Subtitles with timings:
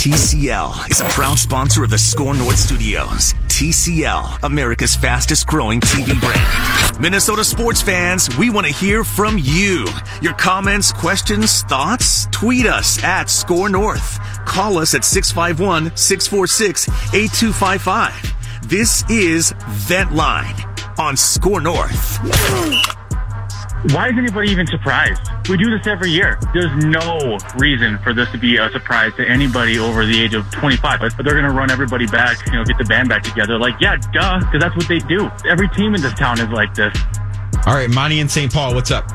[0.00, 3.34] TCL is a proud sponsor of the Score North Studios.
[3.48, 6.98] TCL, America's fastest growing TV brand.
[6.98, 9.86] Minnesota sports fans, we want to hear from you.
[10.22, 12.28] Your comments, questions, thoughts?
[12.30, 14.18] Tweet us at Score North.
[14.46, 18.68] Call us at 651 646 8255.
[18.70, 20.54] This is Vent Line
[20.96, 22.99] on Score North.
[23.88, 25.22] Why is anybody even surprised?
[25.48, 26.38] We do this every year.
[26.52, 30.50] There's no reason for this to be a surprise to anybody over the age of
[30.50, 31.00] 25.
[31.00, 33.58] But they're going to run everybody back, you know, get the band back together.
[33.58, 35.30] Like, yeah, duh, because that's what they do.
[35.48, 36.94] Every team in this town is like this.
[37.66, 38.52] All right, Monty in St.
[38.52, 39.10] Paul, what's up?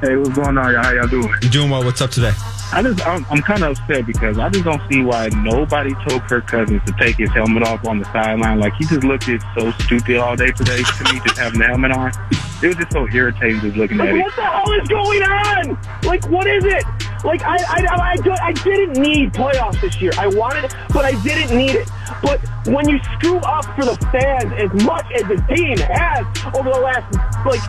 [0.00, 0.74] Hey, what's going on?
[0.74, 1.32] How y'all doing?
[1.40, 1.84] You doing well?
[1.84, 2.32] What's up today?
[2.70, 6.22] I just, I'm, I'm kind of upset because I just don't see why nobody told
[6.22, 8.60] Kirk Cousins to take his helmet off on the sideline.
[8.60, 11.66] Like he just looked it so stupid all day today to me, just having the
[11.66, 12.12] helmet on.
[12.62, 14.22] It was just so irritating just looking like, at it.
[14.22, 15.78] What the hell is going on?
[16.02, 16.84] Like, what is it?
[17.24, 20.12] Like, I, I, I, I, didn't need playoffs this year.
[20.18, 21.88] I wanted it, but I didn't need it.
[22.22, 26.70] But when you screw up for the fans as much as the team has over
[26.70, 27.12] the last,
[27.44, 27.60] like,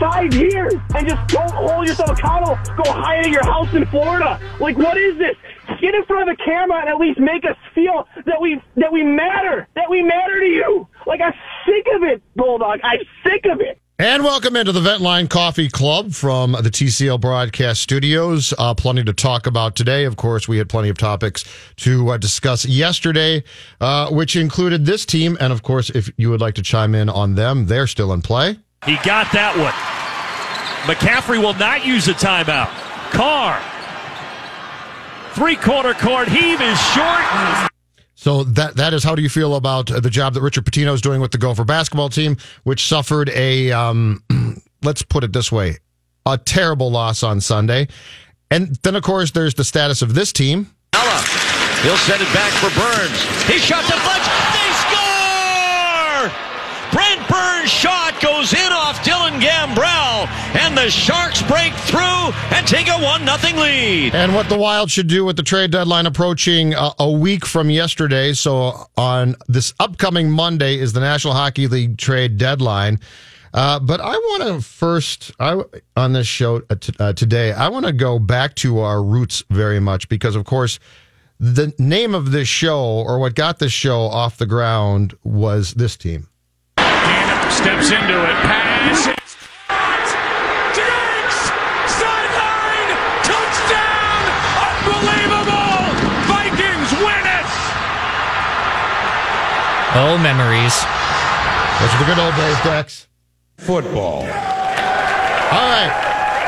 [0.00, 4.40] five years and just don't hold yourself accountable, go hide in your house in Florida.
[4.58, 5.36] Like, what is this?
[5.80, 8.92] Get in front of the camera and at least make us feel that we that
[8.92, 10.88] we matter, that we matter to you.
[11.06, 11.34] Like, I'm
[11.66, 12.80] sick of it, Bulldog.
[12.82, 13.78] I'm sick of it.
[14.00, 18.54] And welcome into the Ventline Coffee Club from the TCL Broadcast Studios.
[18.56, 20.06] Uh, plenty to talk about today.
[20.06, 21.44] Of course, we had plenty of topics
[21.76, 23.44] to uh, discuss yesterday,
[23.78, 25.36] uh, which included this team.
[25.38, 28.22] And of course, if you would like to chime in on them, they're still in
[28.22, 28.58] play.
[28.86, 29.74] He got that one.
[30.88, 32.70] McCaffrey will not use a timeout.
[33.12, 33.60] Carr.
[35.34, 37.70] Three quarter court heave is short.
[38.20, 41.00] So that that is how do you feel about the job that Richard Pitino is
[41.00, 44.22] doing with the Gopher basketball team, which suffered a um,
[44.82, 45.78] let's put it this way,
[46.26, 47.88] a terrible loss on Sunday,
[48.50, 50.68] and then of course there's the status of this team.
[50.92, 51.24] Ella,
[51.80, 53.24] he'll send it back for Burns.
[53.48, 54.28] He shot the fudge.
[54.52, 56.50] They score!
[56.92, 59.99] Brent Burns' shot goes in off Dylan Gambrell,
[60.54, 64.14] and the Sharks break through and take a one nothing lead.
[64.14, 67.70] And what the Wild should do with the trade deadline approaching uh, a week from
[67.70, 68.32] yesterday.
[68.32, 73.00] So on this upcoming Monday is the National Hockey League trade deadline.
[73.52, 75.60] Uh, but I want to first, I,
[75.96, 79.42] on this show uh, t- uh, today, I want to go back to our roots
[79.50, 80.78] very much because, of course,
[81.40, 85.96] the name of this show or what got this show off the ground was this
[85.96, 86.28] team.
[86.76, 88.36] Steps into it.
[88.42, 89.19] Pass.
[99.92, 100.74] Oh, memories.
[101.80, 103.08] Those are the good old days, Dex.
[103.58, 104.22] Football.
[104.22, 104.26] All
[105.68, 106.06] right.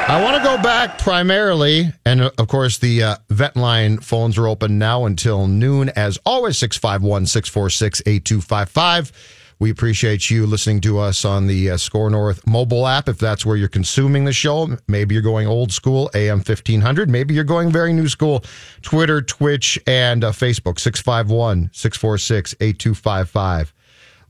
[0.09, 4.39] I want to go back primarily, and uh, of course, the uh, Vent Line phones
[4.39, 5.89] are open now until noon.
[5.91, 9.13] As always, 651 646 8255.
[9.63, 13.09] We appreciate you listening to us on the uh, Score North mobile app.
[13.09, 17.09] If that's where you're consuming the show, maybe you're going old school, AM 1500.
[17.09, 18.43] Maybe you're going very new school,
[18.83, 23.73] Twitter, Twitch, and uh, Facebook, 651 646 8255.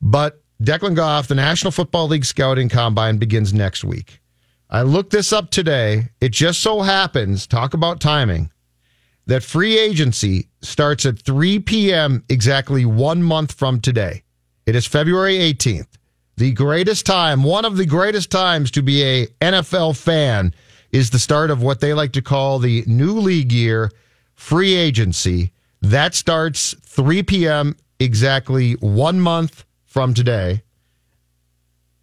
[0.02, 4.20] But Declan Goff, the National Football League Scouting Combine begins next week.
[4.68, 6.10] I looked this up today.
[6.20, 8.50] It just so happens, talk about timing,
[9.24, 12.22] that free agency starts at 3 p.m.
[12.28, 14.24] exactly one month from today.
[14.66, 15.88] It is February 18th.
[16.36, 20.54] The greatest time, one of the greatest times to be a NFL fan
[20.92, 23.90] is the start of what they like to call the new league year,
[24.34, 25.52] free agency.
[25.80, 27.76] That starts 3 p.m.
[27.98, 30.62] exactly one month from today.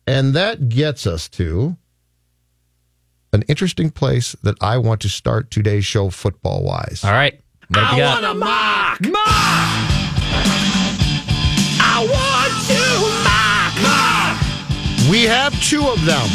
[0.06, 1.78] And that gets us to
[3.32, 7.04] an interesting place that I want to start today's show football wise.
[7.04, 7.40] All right.
[7.70, 8.24] What have you got?
[8.24, 9.02] a mock!
[9.08, 10.76] Mock!
[15.10, 16.28] We have two of them.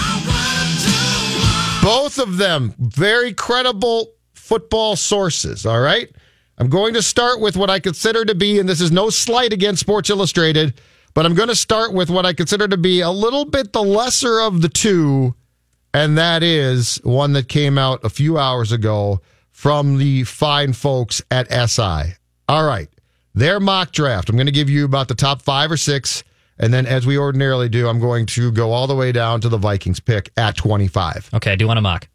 [1.81, 5.65] Both of them very credible football sources.
[5.65, 6.11] All right.
[6.59, 9.53] I'm going to start with what I consider to be, and this is no slight
[9.53, 10.81] against Sports Illustrated,
[11.13, 13.83] but I'm going to start with what I consider to be a little bit the
[13.83, 15.35] lesser of the two,
[15.93, 19.21] and that is one that came out a few hours ago
[19.51, 22.15] from the fine folks at SI.
[22.49, 22.89] All right.
[23.35, 24.29] Their mock draft.
[24.29, 26.25] I'm going to give you about the top five or six.
[26.59, 29.49] And then, as we ordinarily do, I'm going to go all the way down to
[29.49, 31.31] the Vikings pick at 25.
[31.35, 32.09] Okay, I do want to mock.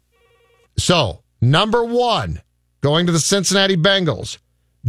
[0.78, 2.40] So, number one,
[2.80, 4.38] going to the Cincinnati Bengals,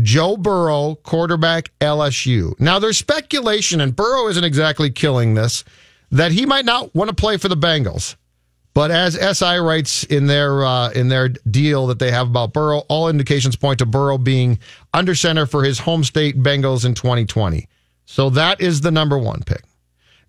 [0.02, 2.58] Joe Burrow, quarterback LSU.
[2.60, 5.66] Now, there's speculation, and Burrow isn't exactly killing this,
[6.12, 8.16] that he might not want to play for the Bengals.
[8.74, 12.80] But as SI writes in their uh, in their deal that they have about Burrow,
[12.88, 14.60] all indications point to Burrow being
[14.94, 17.68] under center for his home state Bengals in 2020.
[18.06, 19.64] So that is the number one pick.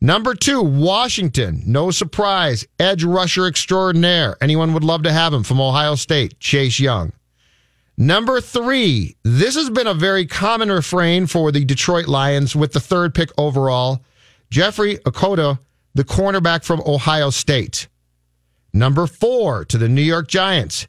[0.01, 1.63] Number two, Washington.
[1.65, 4.37] No surprise, edge rusher extraordinaire.
[4.41, 7.13] Anyone would love to have him from Ohio State, Chase Young.
[7.97, 12.81] Number three, this has been a very common refrain for the Detroit Lions with the
[12.81, 14.03] third pick overall,
[14.51, 15.61] Jeffrey Okudah,
[15.95, 17.87] the cornerback from Ohio State.
[18.73, 20.89] Number four to the New York Giants,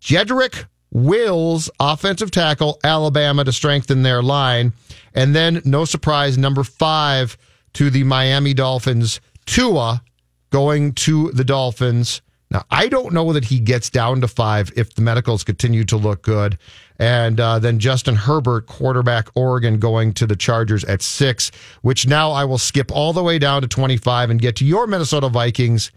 [0.00, 4.72] Jedrick Wills, offensive tackle, Alabama to strengthen their line.
[5.14, 7.36] And then, no surprise, number five
[7.74, 10.02] to the Miami Dolphins, Tua
[10.50, 12.22] going to the Dolphins.
[12.50, 15.96] Now, I don't know that he gets down to five if the medicals continue to
[15.96, 16.58] look good.
[16.98, 21.50] And uh, then Justin Herbert, quarterback Oregon, going to the Chargers at six,
[21.82, 24.86] which now I will skip all the way down to 25 and get to your
[24.86, 25.92] Minnesota Vikings,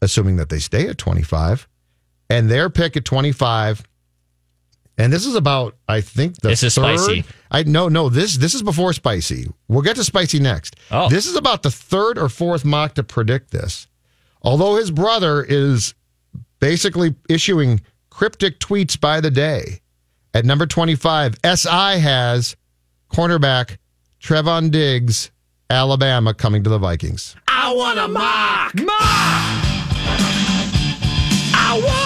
[0.00, 1.66] assuming that they stay at 25.
[2.28, 3.82] And their pick at 25.
[4.98, 6.98] And this is about, I think, the This is third.
[6.98, 7.24] spicy.
[7.50, 8.08] I no, no.
[8.08, 9.46] This this is before spicy.
[9.68, 10.76] We'll get to spicy next.
[10.90, 11.08] Oh.
[11.10, 13.86] This is about the third or fourth mock to predict this.
[14.42, 15.94] Although his brother is
[16.60, 19.80] basically issuing cryptic tweets by the day.
[20.32, 21.68] At number 25, SI
[22.00, 22.56] has
[23.12, 23.76] cornerback
[24.22, 25.30] Trevon Diggs,
[25.68, 27.36] Alabama, coming to the Vikings.
[27.48, 28.74] I want a mock.
[28.76, 29.66] Mock.
[31.58, 32.05] I want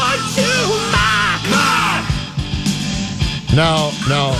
[3.55, 4.39] Now, now,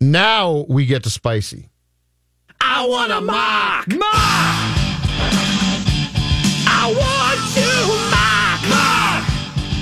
[0.00, 1.70] now we get to spicy.
[2.60, 3.88] I want a mock.
[3.88, 4.02] Mock.
[6.68, 7.66] I want to
[8.10, 8.60] mock.
[8.68, 8.92] Mock.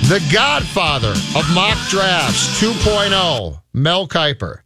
[0.07, 4.61] The godfather of mock drafts 2.0, Mel Kiper.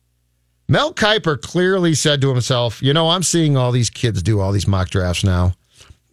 [0.67, 4.51] Mel Kiper clearly said to himself, You know, I'm seeing all these kids do all
[4.51, 5.53] these mock drafts now,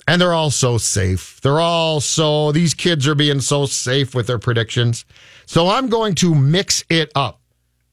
[0.08, 1.38] and they're all so safe.
[1.42, 5.04] They're all so, these kids are being so safe with their predictions.
[5.52, 7.42] So I'm going to mix it up.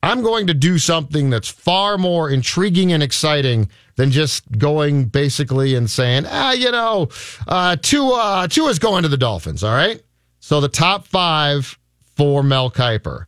[0.02, 3.68] I'm going to do something that's far more intriguing and exciting
[3.98, 7.10] than just going basically and saying, ah, you know,
[7.50, 9.62] uh, Tua, Tua's going to the Dolphins.
[9.62, 10.02] All right.
[10.40, 11.78] So the top five
[12.16, 13.26] for Mel Kiper.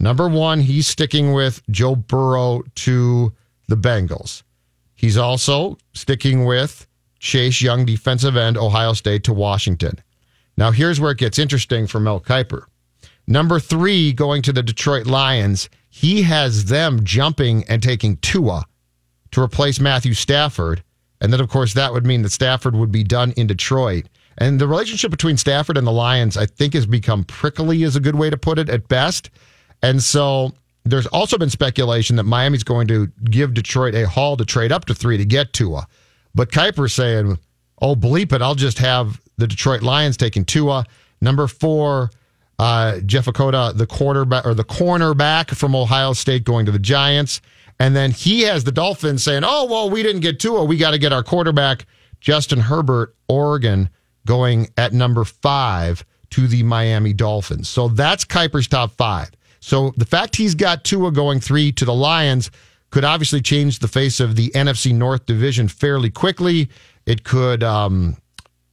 [0.00, 3.34] Number one, he's sticking with Joe Burrow to
[3.68, 4.44] the Bengals.
[4.94, 6.86] He's also sticking with
[7.18, 10.00] Chase Young, defensive end, Ohio State to Washington.
[10.56, 12.64] Now, here's where it gets interesting for Mel Kiper.
[13.26, 18.64] Number three, going to the Detroit Lions, he has them jumping and taking Tua
[19.30, 20.82] to replace Matthew Stafford.
[21.20, 24.06] And then, of course, that would mean that Stafford would be done in Detroit.
[24.38, 28.00] And the relationship between Stafford and the Lions, I think, has become prickly, is a
[28.00, 29.30] good way to put it at best.
[29.82, 30.52] And so
[30.84, 34.84] there's also been speculation that Miami's going to give Detroit a haul to trade up
[34.86, 35.86] to three to get Tua.
[36.34, 37.38] But Kiper's saying,
[37.80, 38.42] oh, bleep it.
[38.42, 40.84] I'll just have the Detroit Lions taking Tua.
[41.20, 42.10] Number four,
[42.58, 47.40] uh, Jeff Okudah, the quarterback or the cornerback from Ohio State, going to the Giants.
[47.80, 50.64] And then he has the Dolphins saying, oh, well, we didn't get Tua.
[50.64, 51.86] We got to get our quarterback,
[52.20, 53.88] Justin Herbert, Oregon,
[54.26, 57.68] going at number five to the Miami Dolphins.
[57.68, 59.30] So that's Kiper's top five.
[59.60, 62.50] So the fact he's got Tua going three to the Lions
[62.90, 66.68] could obviously change the face of the NFC North division fairly quickly.
[67.06, 68.16] It could um,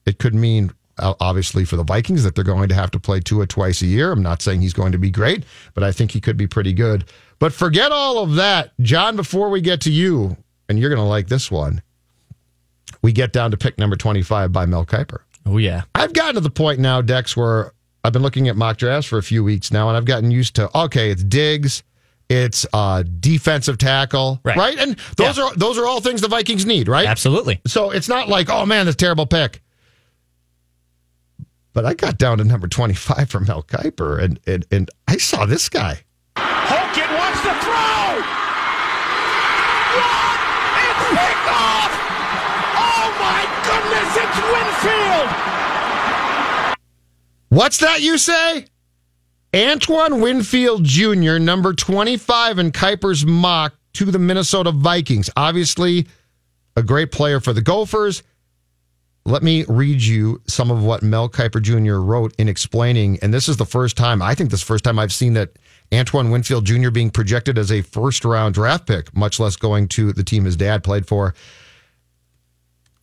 [0.06, 3.20] it could mean uh, obviously for the Vikings that they're going to have to play
[3.20, 4.12] Tua twice a year.
[4.12, 5.44] I'm not saying he's going to be great,
[5.74, 7.06] but I think he could be pretty good.
[7.40, 9.16] But forget all of that, John.
[9.16, 10.38] Before we get to you,
[10.70, 11.82] and you're going to like this one,
[13.02, 15.20] we get down to pick number 25 by Mel Kiper.
[15.46, 15.84] Oh, yeah.
[15.96, 17.74] I've gotten to the point now, Dex, where
[18.04, 20.56] I've been looking at mock drafts for a few weeks now, and I've gotten used
[20.56, 21.84] to okay, it's Diggs,
[22.30, 24.78] it's uh, defensive tackle, Right.
[24.78, 27.08] And those are those are all things the Vikings need, right?
[27.08, 27.60] Absolutely.
[27.68, 29.62] So it's not like, oh man, that's a terrible pick.
[31.74, 35.18] But I got down to number twenty five for Mel Kiper, and and and I
[35.18, 36.04] saw this guy.
[36.38, 38.22] Hogan wants to throw.
[39.98, 40.38] What?
[40.84, 41.92] It's picked off.
[42.76, 44.10] Oh my goodness!
[44.20, 45.30] It's Winfield.
[47.50, 48.66] What's that you say?
[49.54, 55.30] Antoine Winfield Jr., number 25 in Kiper's mock to the Minnesota Vikings.
[55.36, 56.08] Obviously,
[56.78, 58.24] a great player for the Gophers.
[59.24, 61.96] Let me read you some of what Mel Kiper Jr.
[61.96, 64.84] wrote in explaining, and this is the first time, I think this is the first
[64.84, 65.52] time I've seen that
[65.94, 66.90] Antoine Winfield Jr.
[66.90, 70.56] being projected as a first round draft pick, much less going to the team his
[70.56, 71.36] dad played for.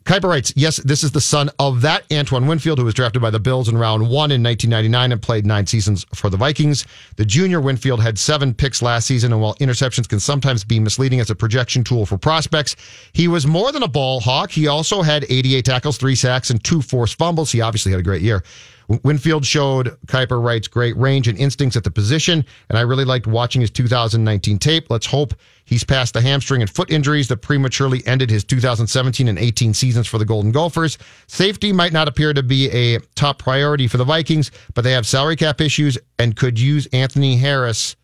[0.09, 3.29] Kiper writes, yes, this is the son of that Antoine Winfield who was drafted by
[3.29, 6.87] the Bills in round one in 1999 and played nine seasons for the Vikings.
[7.17, 11.21] The junior Winfield had seven picks last season, and while interceptions can sometimes be misleading
[11.21, 12.75] as a projection tool for prospects,
[13.13, 14.51] he was more than a ball hawk.
[14.51, 17.53] He also had 88 tackles, three sacks, and two forced fumbles.
[17.53, 18.43] He obviously had a great year.
[18.89, 23.27] Winfield showed Kiper writes great range and instincts at the position, and I really liked
[23.27, 24.87] watching his 2019 tape.
[24.89, 25.35] Let's hope
[25.67, 30.07] he's past the hamstring and foot injuries that prematurely ended his 2017 and 18 seasons
[30.07, 30.97] for the Golden Gophers.
[31.27, 35.07] Safety might not appear to be a top priority for the Vikings, but they have
[35.07, 37.95] salary cap issues and could use Anthony Harris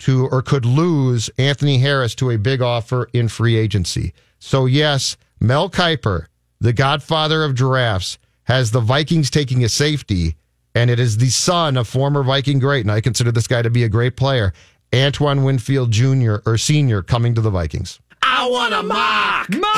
[0.00, 4.12] to or could lose Anthony Harris to a big offer in free agency.
[4.40, 6.26] So yes, Mel Kiper,
[6.60, 10.34] the godfather of giraffes, has the Vikings taking a safety,
[10.74, 13.68] and it is the son of former Viking great, and I consider this guy to
[13.68, 14.54] be a great player,
[14.94, 16.36] Antoine Winfield Jr.
[16.46, 18.00] or Senior coming to the Vikings.
[18.22, 19.50] I want a mock.
[19.50, 19.68] Mock.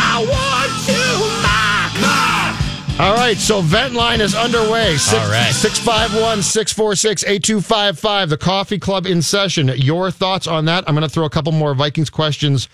[0.00, 0.98] I want to
[1.44, 1.92] mock.
[2.00, 3.00] Mock.
[3.00, 4.96] All right, so Vent Line is underway.
[4.96, 5.52] Six, All right.
[5.52, 8.30] 651 646 8255.
[8.30, 9.68] The Coffee Club in session.
[9.76, 10.82] Your thoughts on that?
[10.88, 12.68] I'm going to throw a couple more Vikings questions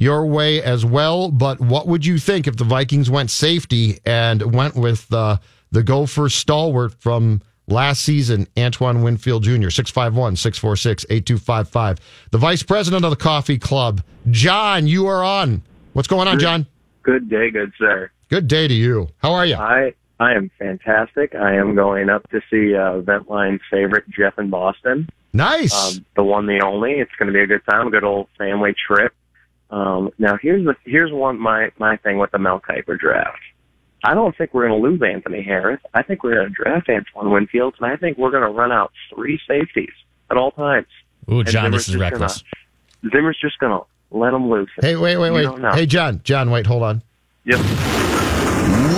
[0.00, 1.30] your way as well.
[1.30, 5.36] But what would you think if the Vikings went safety and went with uh,
[5.70, 11.98] the Gopher stalwart from last season, Antoine Winfield Jr., 651 646 8255.
[12.30, 15.62] The vice president of the Coffee Club, John, you are on.
[15.92, 16.66] What's going on, John?
[17.02, 18.10] Good day, good sir.
[18.28, 19.08] Good day to you.
[19.18, 19.56] How are you?
[19.56, 21.34] I I am fantastic.
[21.34, 25.10] I am going up to see uh, Ventline's favorite Jeff in Boston.
[25.34, 25.96] Nice.
[25.98, 26.92] Um, the one, the only.
[26.92, 29.12] It's going to be a good time, a good old family trip.
[29.70, 33.38] Um, now here's the here's one my my thing with the Mel Kiper draft.
[34.02, 35.80] I don't think we're going to lose Anthony Harris.
[35.92, 38.72] I think we're going to draft Antoine Winfield, and I think we're going to run
[38.72, 39.92] out three safeties
[40.30, 40.86] at all times.
[41.30, 42.42] Ooh, And John, this is reckless.
[43.02, 44.70] Gonna, Zimmer's just going to let them loose.
[44.80, 45.42] Hey, wait, wait, wait.
[45.42, 45.74] don't.
[45.74, 47.02] Hey, John, John, wait, hold on.
[47.44, 47.58] Yep.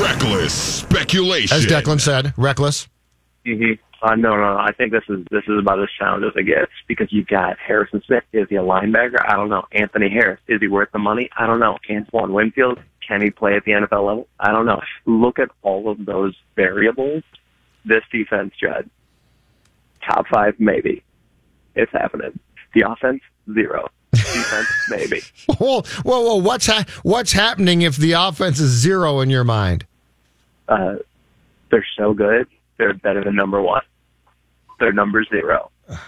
[0.01, 1.57] Reckless speculation.
[1.57, 2.89] As Declan said, reckless.
[3.45, 4.59] hmm Uh, no, no, no.
[4.59, 7.57] I think this is this is about as sound as it gets because you've got
[7.59, 8.25] Harrison Smith.
[8.33, 9.25] Is he a linebacker?
[9.25, 9.65] I don't know.
[9.71, 10.41] Anthony Harris.
[10.49, 11.31] Is he worth the money?
[11.37, 11.79] I don't know.
[11.89, 12.81] Antoine Winfield.
[13.07, 14.29] Can he play at the NFL level?
[14.41, 14.81] I don't know.
[15.07, 17.23] Look at all of those variables.
[17.85, 18.91] This defense, Judd.
[20.05, 21.05] Top five, maybe.
[21.77, 22.39] It's happening.
[22.75, 23.23] The offense,
[23.55, 23.89] zero.
[24.13, 25.21] Defense, maybe.
[25.59, 26.37] Whoa, whoa, whoa!
[26.37, 29.87] What's ha- what's happening if the offense is zero in your mind?
[30.69, 30.97] Uh,
[31.71, 32.49] they're so good.
[32.79, 33.83] They're better than number one.
[34.83, 35.71] They're number zero.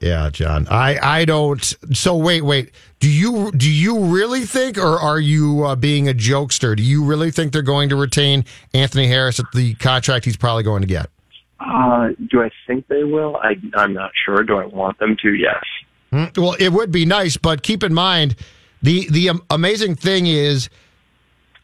[0.00, 0.68] Yeah, John.
[0.70, 1.60] I I don't.
[1.92, 2.70] So wait, wait.
[3.00, 6.76] Do you do you really think, or are you uh, being a jokester?
[6.76, 10.62] Do you really think they're going to retain Anthony Harris at the contract he's probably
[10.62, 11.10] going to get?
[11.58, 13.38] Uh, do I think they will?
[13.38, 14.44] I, I'm not sure.
[14.44, 15.34] Do I want them to?
[15.34, 15.64] Yes.
[16.12, 16.26] Hmm?
[16.36, 18.36] Well, it would be nice, but keep in mind
[18.82, 20.70] the the um, amazing thing is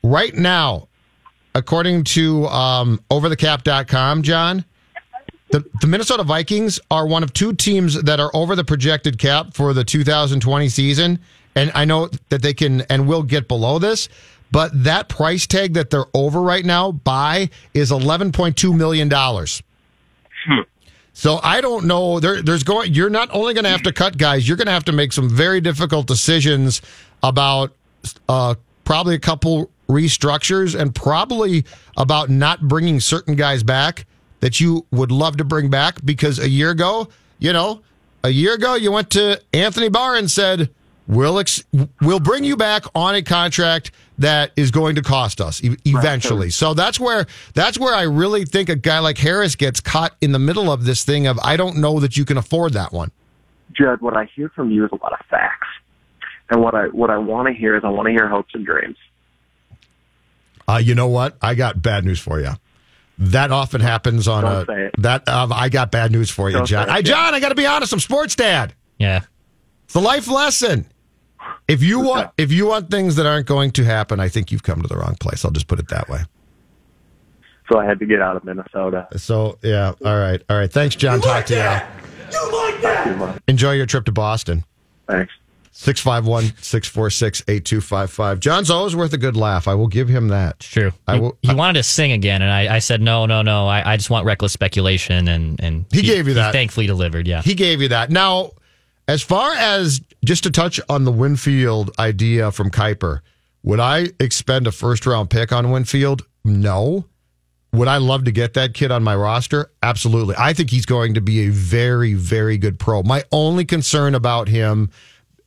[0.03, 0.89] right now,
[1.55, 4.65] according to um, overthecap.com, John,
[5.55, 9.55] the, the Minnesota Vikings are one of two teams that are over the projected cap
[9.55, 11.21] for the 2020 season.
[11.55, 14.09] And I know that they can and will get below this,
[14.51, 19.09] but that price tag that they're over right now by is $11.2 million.
[21.13, 22.19] So I don't know.
[22.19, 22.93] There, there's going.
[22.93, 24.49] You're not only going to have to cut guys.
[24.49, 26.83] You're going to have to make some very difficult decisions
[27.23, 27.73] about
[28.29, 31.65] uh, probably a couple restructures and probably
[31.97, 34.07] about not bringing certain guys back
[34.45, 37.09] that you would love to bring back because a year ago,
[37.39, 37.81] you know,
[38.23, 40.69] a year ago you went to Anthony Barr and said
[41.09, 41.65] we'll ex-
[42.03, 46.51] we'll bring you back on a contract that is going to cost us e- eventually.
[46.51, 47.25] So that's where
[47.55, 50.85] that's where I really think a guy like Harris gets caught in the middle of
[50.85, 53.13] this thing of I don't know that you can afford that one.
[53.73, 55.69] Judd, what I hear from you is a lot of facts,
[56.51, 58.67] and what I what I want to hear is I want to hear hopes and
[58.67, 58.99] dreams.
[60.69, 61.39] Uh, you know what?
[61.41, 62.51] I got bad news for you.
[63.19, 64.95] That often happens on Don't say a it.
[64.99, 65.29] that.
[65.29, 66.87] Um, I got bad news for you, Don't John.
[66.89, 67.03] say I.
[67.03, 67.93] John, I got to be honest.
[67.93, 68.75] I'm sports dad.
[68.99, 69.21] Yeah.
[69.85, 70.87] It's a life lesson.
[71.69, 74.63] If you want, if you want things that aren't going to happen, I think you've
[74.63, 75.45] come to the wrong place.
[75.45, 76.21] I'll just put it that way.
[77.71, 79.07] So I had to get out of Minnesota.
[79.17, 80.71] So yeah, all right, all right.
[80.71, 81.21] Thanks, John.
[81.21, 82.39] Talk to you.
[82.39, 83.43] You like that?
[83.47, 84.65] Enjoy your trip to Boston.
[85.09, 85.33] Thanks.
[85.77, 88.39] 651 646 8255.
[88.41, 89.67] John's always worth a good laugh.
[89.67, 90.61] I will give him that.
[90.61, 90.93] True.
[91.09, 91.37] I he, will.
[91.43, 93.67] he wanted to sing again, and I, I said no, no, no.
[93.67, 96.53] I, I just want reckless speculation, and and He gave you that.
[96.53, 97.27] thankfully delivered.
[97.27, 97.43] Yeah.
[97.43, 98.09] He gave you that.
[98.11, 98.53] Now,
[99.09, 103.21] as far as just to touch on the Winfield idea from Kiper,
[103.65, 106.23] would I expend a first round pick on Winfield?
[106.45, 107.05] No.
[107.73, 109.73] Would I love to get that kid on my roster?
[109.83, 110.37] Absolutely.
[110.39, 113.03] I think he's going to be a very, very good pro.
[113.03, 114.91] My only concern about him,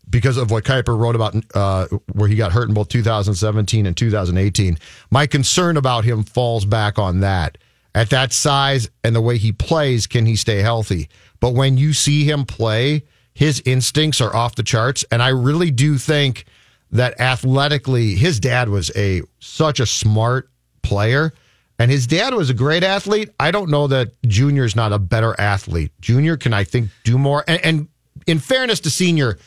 [0.09, 3.97] because of what Kiper wrote about uh, where he got hurt in both 2017 and
[3.97, 4.77] 2018.
[5.11, 7.57] My concern about him falls back on that.
[7.95, 11.09] At that size and the way he plays, can he stay healthy?
[11.39, 15.03] But when you see him play, his instincts are off the charts.
[15.11, 16.45] And I really do think
[16.91, 20.49] that athletically, his dad was a such a smart
[20.83, 21.33] player.
[21.79, 23.29] And his dad was a great athlete.
[23.39, 25.91] I don't know that Junior's not a better athlete.
[26.01, 27.43] Junior can, I think, do more.
[27.47, 27.87] And, and
[28.25, 29.37] in fairness to Senior,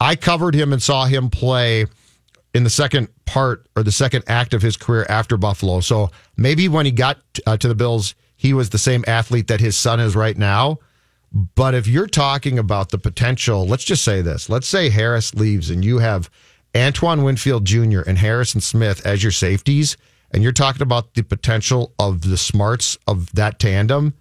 [0.00, 1.86] I covered him and saw him play
[2.54, 5.80] in the second part or the second act of his career after Buffalo.
[5.80, 9.60] So maybe when he got uh, to the Bills, he was the same athlete that
[9.60, 10.78] his son is right now.
[11.32, 14.48] But if you're talking about the potential, let's just say this.
[14.48, 16.30] Let's say Harris leaves and you have
[16.74, 18.00] Antoine Winfield Jr.
[18.06, 19.96] and Harrison Smith as your safeties,
[20.30, 24.14] and you're talking about the potential of the smarts of that tandem,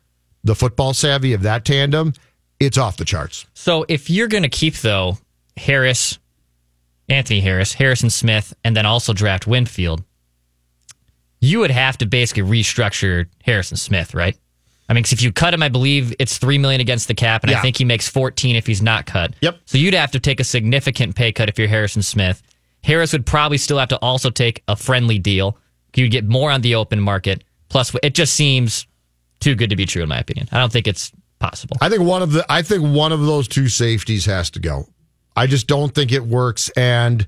[0.43, 2.13] the football savvy of that tandem,
[2.59, 3.45] it's off the charts.
[3.53, 5.17] So if you're going to keep, though,
[5.57, 6.19] Harris,
[7.09, 10.03] Anthony Harris, Harrison Smith, and then also draft Winfield,
[11.39, 14.37] you would have to basically restructure Harrison Smith, right?
[14.87, 17.43] I mean, 'cause if you cut him, I believe it's three million against the cap,
[17.43, 17.59] and Yeah.
[17.59, 19.33] I think he makes fourteen if he's not cut.
[19.41, 19.59] Yep.
[19.65, 22.41] So you'd have to take a significant pay cut if you're Harrison Smith.
[22.83, 25.57] Harris would probably still have to also take a friendly deal.
[25.95, 27.43] You'd get more on the open market.
[27.69, 28.85] Plus, it just seems
[29.39, 30.47] too good to be true, in my opinion.
[30.51, 31.77] I don't think it's possible.
[31.81, 34.87] I think one of the I think one of those two safeties has to go.
[35.35, 36.69] I just don't think it works.
[36.69, 37.25] And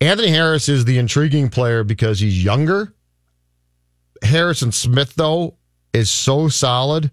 [0.00, 2.94] Anthony Harris is the intriguing player because he's younger.
[4.22, 5.54] Harrison Smith, though,
[5.92, 7.10] is so solid,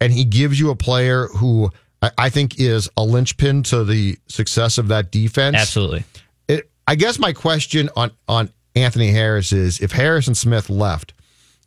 [0.00, 1.70] and he gives you a player who
[2.18, 5.56] I, think is a linchpin to the success of that defense.
[5.56, 6.04] Absolutely.
[6.48, 11.12] It, I guess my question on on Anthony Harris is: if Harrison Smith left,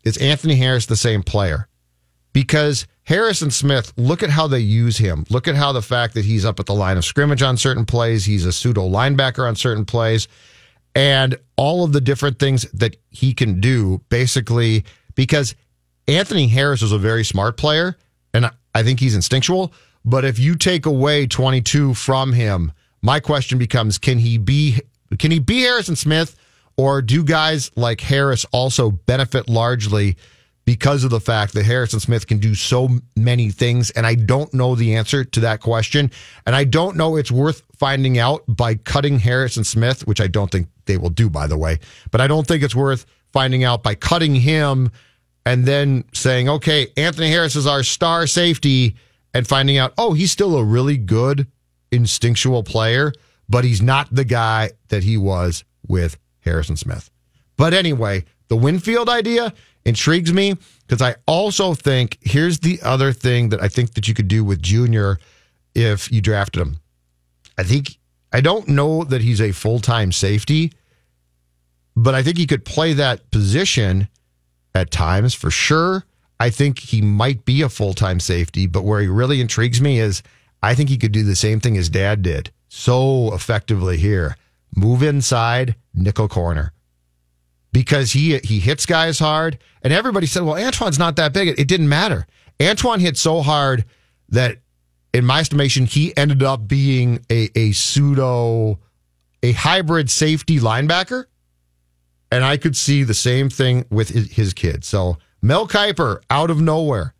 [0.03, 1.67] is Anthony Harris the same player?
[2.33, 5.25] Because Harrison Smith, look at how they use him.
[5.29, 7.85] Look at how the fact that he's up at the line of scrimmage on certain
[7.85, 10.27] plays, he's a pseudo linebacker on certain plays,
[10.95, 15.53] and all of the different things that he can do, basically, because
[16.07, 17.95] Anthony Harris is a very smart player,
[18.33, 19.71] and I- think he's instinctual.
[20.03, 22.71] But if you take away 22 from him,
[23.01, 24.81] my question becomes: Can he be?
[25.19, 26.35] Can he be Harrison Smith,
[26.75, 30.17] or do guys like Harris also benefit largely
[30.65, 33.91] because of the fact that Harrison Smith can do so many things?
[33.91, 36.11] And I don't know the answer to that question,
[36.45, 40.51] and I don't know it's worth finding out by cutting Harrison Smith, which I don't
[40.51, 41.79] think they will do, by the way.
[42.11, 44.91] But I don't think it's worth finding out by cutting him
[45.45, 48.95] and then saying, okay, Anthony Harris is our star safety,
[49.35, 51.45] and finding out, oh, he's still a really good
[51.91, 53.11] instinctual player,
[53.49, 57.11] but he's not the guy that he was with Harrison Smith.
[57.57, 59.53] But anyway, the Winfield idea
[59.85, 60.55] intrigues me
[60.87, 64.43] because I also think here's the other thing that I think that you could do
[64.43, 65.19] with Junior
[65.73, 66.77] if you drafted him.
[67.57, 67.97] I think
[68.33, 70.73] I don't know that he's a full time safety,
[71.95, 74.09] but I think he could play that position
[74.73, 76.03] at times for sure.
[76.39, 79.99] I think he might be a full time safety, but where he really intrigues me
[79.99, 80.21] is
[80.61, 84.35] I think he could do the same thing his dad did so effectively here
[84.75, 86.73] move inside, nickel corner.
[87.75, 91.59] Because he he hits guys hard, and everybody said, "Well, Antoine's not that big." It,
[91.59, 92.25] it didn't matter.
[92.61, 93.83] Antoine hit so hard
[94.29, 94.59] that,
[95.13, 98.79] in my estimation, he ended up being a, a pseudo,
[99.43, 101.25] a hybrid safety linebacker.
[102.31, 104.85] And I could see the same thing with his, his kid.
[104.85, 107.13] So Mel Kiper out of nowhere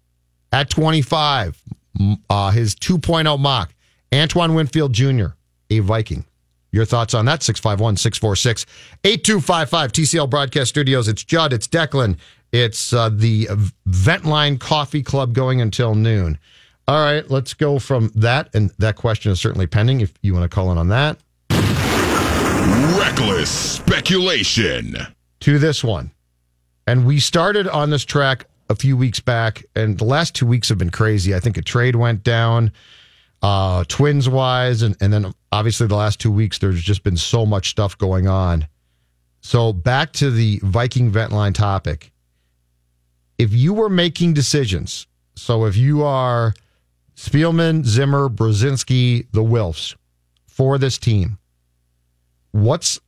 [0.53, 1.61] at 25,
[1.99, 3.75] m- uh, his 2.0 mock.
[4.13, 5.27] Antoine Winfield Jr.,
[5.69, 6.23] a Viking.
[6.75, 7.41] Your thoughts on that?
[7.41, 8.65] 651 646
[9.05, 11.07] 8255 TCL Broadcast Studios.
[11.07, 12.17] It's Judd, it's Declan,
[12.51, 13.45] it's uh, the
[13.87, 16.37] Ventline Coffee Club going until noon.
[16.85, 18.53] All right, let's go from that.
[18.53, 21.17] And that question is certainly pending if you want to call in on that.
[22.99, 24.97] Reckless speculation.
[25.39, 26.11] to this one.
[26.87, 30.67] And we started on this track a few weeks back, and the last two weeks
[30.67, 31.33] have been crazy.
[31.33, 32.73] I think a trade went down,
[33.41, 37.45] uh, twins wise, and, and then obviously the last two weeks, there's just been so
[37.45, 38.67] much stuff going on.
[39.41, 42.11] So back to the Viking vent line topic.
[43.37, 46.53] If you were making decisions, so if you are
[47.15, 49.95] Spielman, Zimmer, Brzezinski, the Wilfs
[50.47, 51.37] for this team,
[52.51, 52.99] what's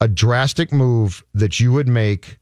[0.00, 2.38] a drastic move that you would make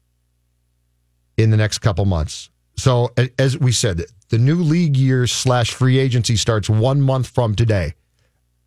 [1.37, 2.51] in the next couple months.
[2.77, 7.54] So, as we said, the new league year slash free agency starts one month from
[7.54, 7.94] today.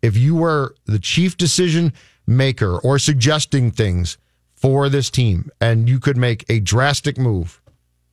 [0.02, 1.92] If you were the chief decision
[2.26, 4.16] maker or suggesting things
[4.54, 7.60] for this team and you could make a drastic move,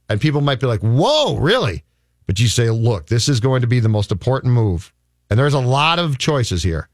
[0.10, 1.83] and people might be like, whoa, really?
[2.25, 4.93] But you say, look, this is going to be the most important move.
[5.29, 6.89] And there's a lot of choices here.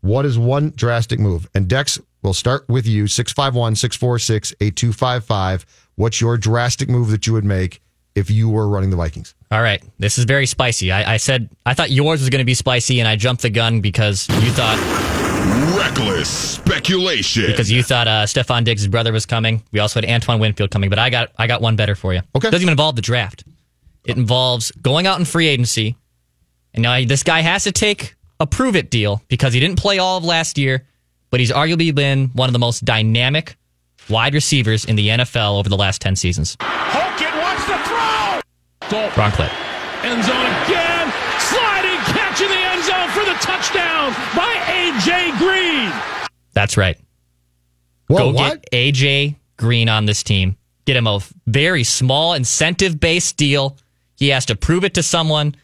[0.00, 1.48] What is one drastic move?
[1.54, 5.66] And Dex, we'll start with you 651 646 8255.
[5.96, 7.82] What's your drastic move that you would make
[8.14, 9.34] if you were running the Vikings?
[9.50, 10.92] All right, this is very spicy.
[10.92, 13.50] I, I said I thought yours was going to be spicy, and I jumped the
[13.50, 14.78] gun because you thought
[15.76, 17.46] Reckless speculation.
[17.46, 19.62] because you thought uh, Stefon Diggs' brother was coming.
[19.72, 22.20] We also had Antoine Winfield coming, but I got I got one better for you.
[22.36, 23.44] Okay, It doesn't even involve the draft.
[24.04, 25.96] It involves going out in free agency,
[26.74, 29.98] and now this guy has to take a prove it deal because he didn't play
[29.98, 30.86] all of last year,
[31.30, 33.56] but he's arguably been one of the most dynamic
[34.08, 36.56] wide receivers in the NFL over the last ten seasons.
[36.60, 37.39] Hogan wants to throw.
[38.90, 39.18] Dalton.
[39.18, 39.50] Wrong play.
[40.02, 41.06] End zone again.
[41.38, 45.38] Sliding catch in the end zone for the touchdown by A.J.
[45.38, 45.92] Green.
[46.52, 46.98] That's right.
[48.08, 50.56] Whoa, Go get AJ Green on this team.
[50.84, 53.76] Get him a very small incentive based deal.
[54.16, 55.54] He has to prove it to someone.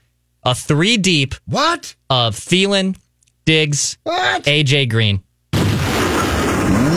[0.44, 1.34] A three deep.
[1.46, 1.96] What?
[2.08, 2.96] Of Thielen,
[3.46, 4.44] Diggs, what?
[4.44, 5.22] AJ Green.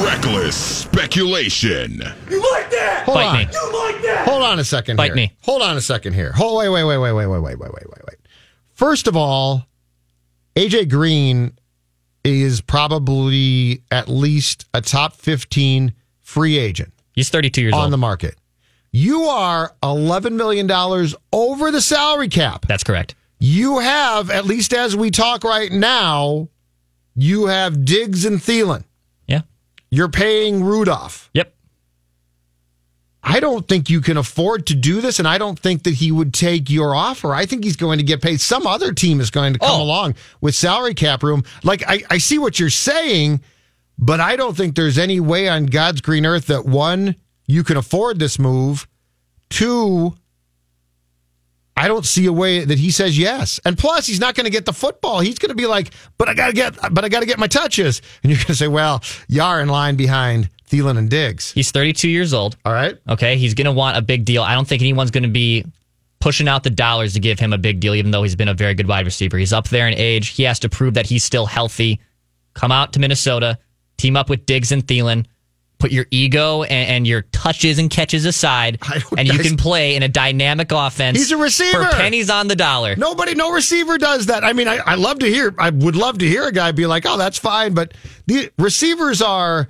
[0.09, 2.01] Reckless speculation.
[2.31, 3.03] You like that?
[3.05, 3.35] Hold Bite on.
[3.37, 3.41] me.
[3.53, 4.25] You like that?
[4.27, 5.15] Hold on a second Bite here.
[5.15, 5.33] me.
[5.43, 6.31] Hold on a second here.
[6.31, 8.17] Hold wait, wait, wait, wait, wait, wait, wait, wait, wait, wait, wait.
[8.73, 9.67] First of all,
[10.55, 11.53] AJ Green
[12.23, 16.91] is probably at least a top 15 free agent.
[17.13, 17.81] He's 32 years old.
[17.81, 17.93] on old.
[17.93, 18.35] the market.
[18.91, 20.69] You are $11 million
[21.31, 22.65] over the salary cap.
[22.67, 23.13] That's correct.
[23.37, 26.49] You have, at least as we talk right now,
[27.15, 28.85] you have Diggs and Thielen.
[29.91, 31.29] You're paying Rudolph.
[31.33, 31.53] Yep.
[33.21, 36.11] I don't think you can afford to do this, and I don't think that he
[36.11, 37.33] would take your offer.
[37.33, 38.39] I think he's going to get paid.
[38.39, 39.83] Some other team is going to come Oh.
[39.83, 41.43] along with salary cap room.
[41.63, 43.41] Like, I, I see what you're saying,
[43.97, 47.75] but I don't think there's any way on God's green earth that one, you can
[47.75, 48.87] afford this move.
[49.49, 50.15] Two,
[51.79, 53.57] I don't see a way that he says yes.
[53.63, 55.21] And plus, he's not going to get the football.
[55.21, 57.39] He's going to be like, but I got to get, but I got to get
[57.39, 58.01] my touches.
[58.21, 61.53] And you're going to say, well, you are in line behind Thielen and Diggs.
[61.53, 62.57] He's 32 years old.
[62.65, 62.97] All right.
[63.07, 63.37] Okay.
[63.37, 64.43] He's going to want a big deal.
[64.43, 65.63] I don't think anyone's going to be
[66.19, 68.53] pushing out the dollars to give him a big deal, even though he's been a
[68.53, 69.37] very good wide receiver.
[69.37, 70.29] He's up there in age.
[70.29, 72.01] He has to prove that he's still healthy.
[72.55, 73.57] Come out to Minnesota,
[73.97, 75.27] team up with Diggs and Thielen,
[75.79, 78.79] put your ego and, and your touches and catches aside,
[79.17, 81.17] and you can play in a dynamic offense.
[81.17, 81.85] He's a receiver.
[81.85, 82.95] For pennies on the dollar.
[82.95, 84.43] Nobody, no receiver does that.
[84.43, 86.85] I mean, I, I love to hear, I would love to hear a guy be
[86.85, 87.73] like, oh, that's fine.
[87.73, 87.93] But
[88.27, 89.69] the receivers are,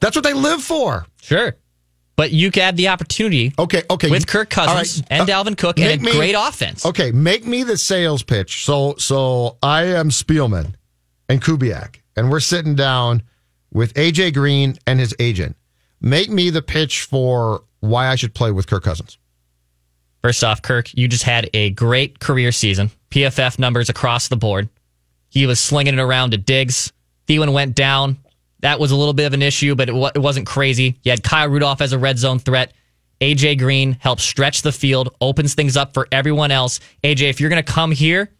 [0.00, 1.06] that's what they live for.
[1.22, 1.56] Sure.
[2.14, 3.54] But you had the opportunity.
[3.58, 4.10] Okay, okay.
[4.10, 5.20] With Kirk Cousins right.
[5.20, 6.84] and uh, Dalvin Cook and a me- great offense.
[6.84, 8.64] Okay, make me the sales pitch.
[8.64, 10.74] So, so I am Spielman
[11.28, 13.22] and Kubiak, and we're sitting down
[13.72, 15.56] with AJ Green and his agent.
[16.00, 19.18] Make me the pitch for why I should play with Kirk Cousins.
[20.22, 22.90] First off, Kirk, you just had a great career season.
[23.10, 24.68] PFF numbers across the board.
[25.28, 26.92] He was slinging it around to Diggs.
[27.26, 28.18] Thielen went down.
[28.60, 30.98] That was a little bit of an issue, but it, wa- it wasn't crazy.
[31.02, 32.72] You had Kyle Rudolph as a red zone threat.
[33.20, 36.80] AJ Green helps stretch the field, opens things up for everyone else.
[37.04, 38.30] AJ, if you're going to come here,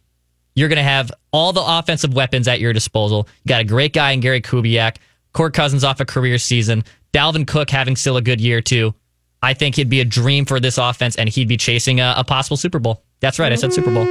[0.55, 3.27] you're going to have all the offensive weapons at your disposal.
[3.43, 4.97] You got a great guy in Gary Kubiak.
[5.39, 6.83] Kirk Cousins off a career season.
[7.13, 8.93] Dalvin Cook having still a good year too.
[9.41, 12.25] I think he'd be a dream for this offense, and he'd be chasing a, a
[12.25, 13.05] possible Super Bowl.
[13.21, 14.03] That's right, I said Super Bowl.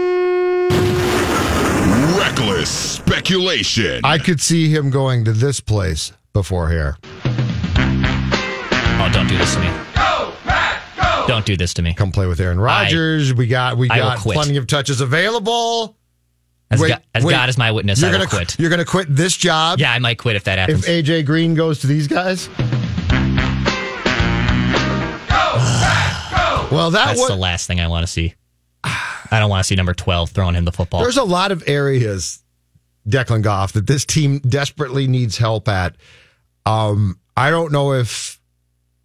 [2.18, 4.00] Reckless speculation.
[4.04, 6.96] I could see him going to this place before here.
[7.26, 9.66] Oh, don't do this to me.
[9.94, 11.26] Go, Pat, go.
[11.28, 11.92] Don't do this to me.
[11.92, 13.34] Come play with Aaron Rodgers.
[13.34, 15.94] we got we I got plenty of touches available.
[16.70, 17.32] As, Wait, God, as wait.
[17.32, 18.58] God is my witness, You're I will gonna quit.
[18.58, 20.86] You're going to quit this job Yeah, I might quit if that happens.
[20.86, 22.48] if AJ Green goes to these guys.
[26.70, 28.34] Well, that That's was the last thing I want to see.
[28.84, 31.00] I don't want to see number 12 throwing him the football.
[31.00, 32.42] There's a lot of areas,
[33.08, 35.96] Declan Goff, that this team desperately needs help at.
[36.66, 38.38] Um, I don't know if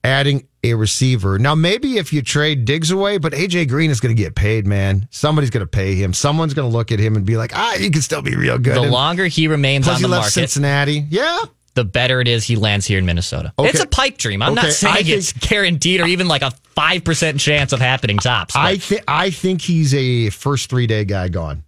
[0.04, 1.38] adding a receiver.
[1.40, 4.66] Now, maybe if you trade Diggs away, but AJ Green is going to get paid,
[4.66, 5.08] man.
[5.12, 6.14] Somebody's going to pay him.
[6.14, 8.58] Someone's going to look at him and be like, ah, he can still be real
[8.58, 8.76] good.
[8.78, 11.06] the And longer he remains on he the market, Cincinnati.
[11.10, 11.40] Yeah.
[11.76, 13.52] the better it is he lands here in Minnesota.
[13.60, 13.70] Okay.
[13.70, 14.42] It's a pipe dream.
[14.42, 17.80] I'm Okay, not saying I think- it's guaranteed or even like a 5% chance of
[17.80, 18.56] happening tops.
[18.56, 21.64] I think I think he's a first three day guy gone.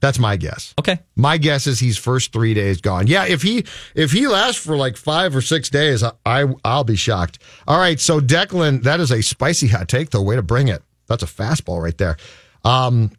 [0.00, 0.74] That's my guess.
[0.78, 1.00] Okay.
[1.16, 3.08] My guess is he's first three days gone.
[3.08, 6.84] Yeah, if he if he lasts for like five or six days, I, I I'll
[6.84, 7.40] be shocked.
[7.66, 10.22] All right, so Declan, that is a spicy hot take though.
[10.22, 10.82] Way to bring it.
[11.08, 12.16] That's a fastball right there.
[12.64, 13.10] Um,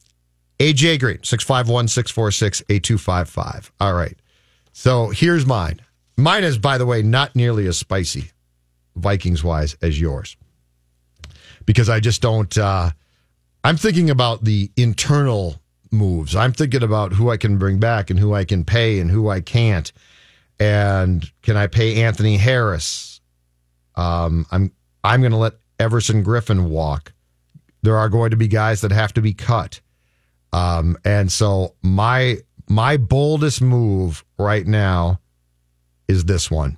[0.59, 3.71] AJ Green, 651 646 8255.
[3.79, 4.17] All right.
[4.71, 5.81] So here's mine.
[6.17, 8.31] Mine is, by the way, not nearly as spicy,
[8.95, 10.35] Vikings wise, as yours.
[11.65, 12.91] Because I just don't, uh,
[13.63, 16.35] I'm thinking about the internal moves.
[16.35, 19.29] I'm thinking about who I can bring back and who I can pay and who
[19.29, 19.91] I can't.
[20.59, 23.21] And can I pay Anthony Harris?
[23.95, 24.71] Um, I'm
[25.03, 27.13] I'm going to let Everson Griffen walk.
[27.81, 29.79] There are going to be guys that have to be cut.
[30.51, 35.19] Um, and so my my boldest move right now
[36.07, 36.77] is this one.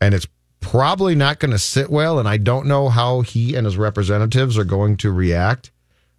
[0.00, 0.26] And it's
[0.60, 4.56] probably not going to sit well and I don't know how he and his representatives
[4.56, 5.70] are going to react,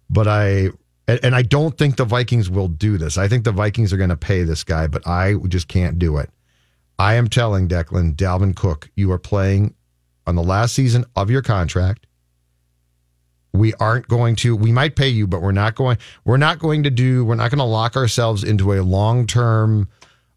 [0.08, 0.70] but I
[1.08, 3.18] and, and I don't think the Vikings will do this.
[3.18, 6.16] I think the Vikings are going to pay this guy, but I just can't do
[6.18, 6.30] it.
[6.98, 9.74] I am telling Declan, Dalvin Cook, you are playing
[10.26, 12.06] on the last season of your contract.
[13.52, 14.54] We aren't going to.
[14.56, 15.98] We might pay you, but we're not going.
[16.24, 17.24] We're not going to do.
[17.24, 19.88] We're not going to lock ourselves into a long term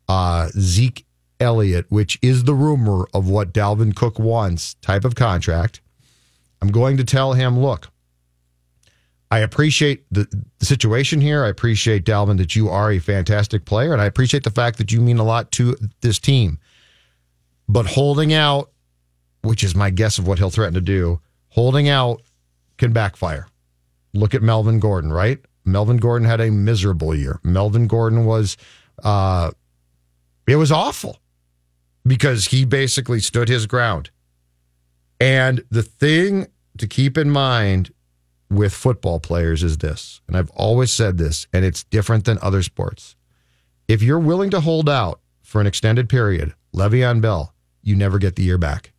[0.08, 1.05] uh, Zeke
[1.39, 5.82] Elliott, which is the rumor of what Dalvin Cook wants type of contract.
[6.62, 7.89] I'm going to tell him, look,
[9.32, 11.44] I appreciate the, the situation here.
[11.44, 14.92] I appreciate Dalvin that you are a fantastic player, and I appreciate the fact that
[14.92, 16.58] you mean a lot to this team.
[17.68, 18.72] But holding out,
[19.42, 22.22] which is my guess of what he'll threaten to do, holding out
[22.78, 23.48] can backfire.
[24.13, 25.39] Look at Melvin Gordon, right?
[25.63, 27.39] Melvin Gordon had a miserable year.
[27.44, 28.58] Melvin Gordon was,
[29.04, 29.52] uh,
[30.48, 31.20] it was awful
[32.04, 34.10] because he basically stood his ground.
[35.20, 37.92] And the thing to keep in mind
[38.49, 42.63] with football players is this, and I've always said this, and it's different than other
[42.63, 43.15] sports.
[43.88, 48.35] If you're willing to hold out for an extended period, Le'Veon Bell, you never get
[48.35, 48.91] the year back.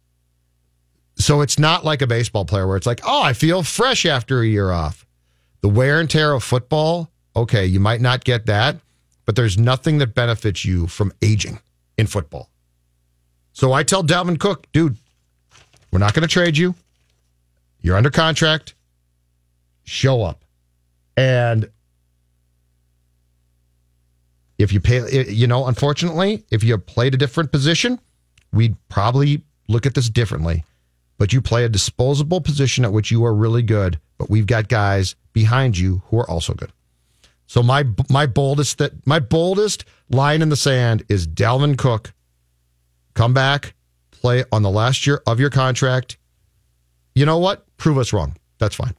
[1.16, 4.40] So it's not like a baseball player where it's like, oh, I feel fresh after
[4.40, 5.04] a year off.
[5.60, 8.76] The wear and tear of football, okay, you might not get that,
[9.26, 11.60] but there's nothing that benefits you from aging
[11.98, 12.48] in football.
[13.52, 14.96] So I tell Dalvin Cook, dude,
[15.92, 16.74] we're not going to trade you.
[17.82, 18.74] You're under contract.
[19.90, 20.44] Show up.
[21.16, 21.68] And
[24.56, 27.98] if you pay, eh, you know, unfortunately, if you played a different position,
[28.52, 30.64] we'd probably look at this differently.
[31.18, 34.68] But you play a disposable position at which you are really good, but we've got
[34.68, 36.72] guys behind you who are also good.
[37.48, 42.12] So my my boldest that my boldest line in the sand is Dalvin Cook.
[43.14, 43.74] Come back,
[44.12, 46.16] play on the last year of your contract.
[47.16, 47.66] You know what?
[47.76, 48.36] Prove us wrong.
[48.58, 48.94] That's fine.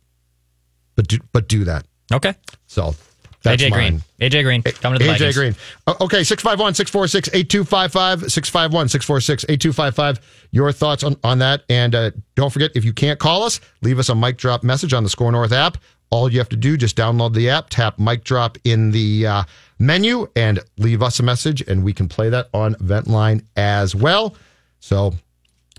[0.95, 1.85] But do, but do that.
[2.13, 2.35] Okay.
[2.67, 2.95] So
[3.43, 4.01] that's AJ mine.
[4.17, 4.29] Green.
[4.29, 4.61] AJ Green.
[4.61, 5.35] Coming to the AJ Vikings.
[5.35, 5.55] Green.
[5.87, 8.31] Okay, 651 646 8255.
[8.31, 10.47] 651 646 8255.
[10.51, 11.63] Your thoughts on, on that.
[11.69, 14.93] And uh, don't forget, if you can't call us, leave us a mic drop message
[14.93, 15.77] on the Score North app.
[16.11, 19.43] All you have to do, just download the app, tap mic drop in the uh,
[19.79, 24.35] menu, and leave us a message, and we can play that on Ventline as well.
[24.81, 25.13] So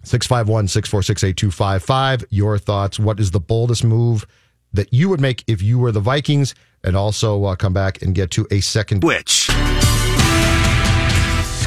[0.04, 2.24] 651 646 8255.
[2.30, 2.98] Your thoughts.
[2.98, 4.26] What is the boldest move
[4.72, 6.54] that you would make if you were the Vikings?
[6.84, 9.04] And also uh, come back and get to a second.
[9.04, 9.48] Which?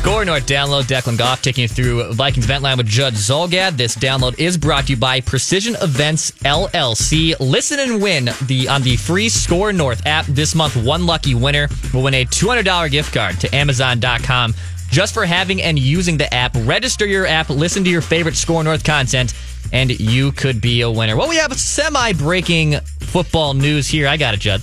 [0.05, 0.83] Score North download.
[0.83, 3.75] Declan Goff taking you through Vikings event line with Judd Zolgad.
[3.75, 7.33] This download is brought to you by Precision Events LLC.
[7.39, 10.75] Listen and win the on the free Score North app this month.
[10.75, 14.53] One lucky winner will win a $200 gift card to Amazon.com
[14.95, 16.55] just for having and using the app.
[16.60, 19.34] Register your app, listen to your favorite Score North content,
[19.73, 21.17] and you could be a winner.
[21.17, 24.08] Well, we have semi breaking football news here.
[24.08, 24.62] I got it, Judd.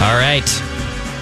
[0.00, 0.62] All right.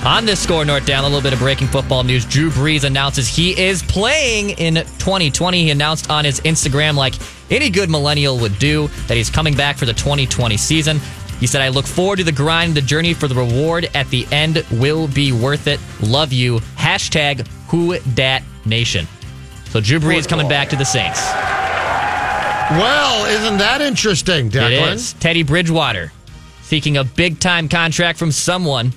[0.04, 2.26] On this Score North down, a little bit of breaking football news.
[2.26, 5.62] Drew Brees announces he is playing in 2020.
[5.62, 7.14] He announced on his Instagram, like
[7.50, 11.00] any good millennial would do, that he's coming back for the 2020 season.
[11.40, 14.26] He said, I look forward to the grind, the journey for the reward at the
[14.30, 15.80] end will be worth it.
[16.00, 16.58] Love you.
[16.76, 19.06] Hashtag Who Dat Nation.
[19.70, 21.20] So Drew Brees coming back to the Saints.
[22.70, 24.92] Well, isn't that interesting, Declan?
[24.92, 25.12] It is.
[25.14, 26.12] Teddy Bridgewater
[26.62, 28.92] seeking a big time contract from someone.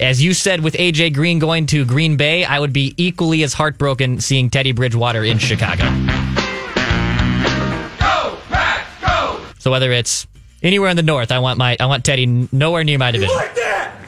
[0.00, 3.54] As you said, with AJ Green going to Green Bay, I would be equally as
[3.54, 5.84] heartbroken seeing Teddy Bridgewater in Chicago.
[7.98, 9.40] Go, Pat, go!
[9.58, 10.26] So whether it's
[10.64, 13.36] anywhere in the north, I want my I want Teddy nowhere near my division.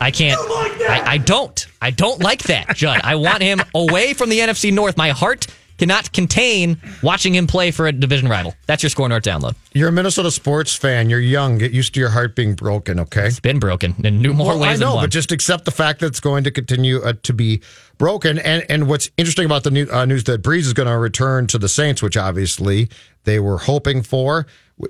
[0.01, 0.39] I can't.
[0.41, 1.67] I, I don't.
[1.81, 3.01] I don't like that, Judd.
[3.03, 4.97] I want him away from the NFC North.
[4.97, 5.47] My heart
[5.79, 8.55] cannot contain watching him play for a division rival.
[8.67, 9.55] That's your score north download.
[9.73, 11.11] You're a Minnesota sports fan.
[11.11, 11.59] You're young.
[11.59, 13.27] Get used to your heart being broken, okay?
[13.27, 15.05] It's been broken in new more well, ways I know, than one.
[15.05, 17.63] but just accept the fact that it's going to continue uh, to be
[17.99, 18.39] broken.
[18.39, 21.47] And and what's interesting about the new, uh, news that Brees is going to return
[21.49, 22.89] to the Saints, which obviously
[23.25, 24.47] they were hoping for,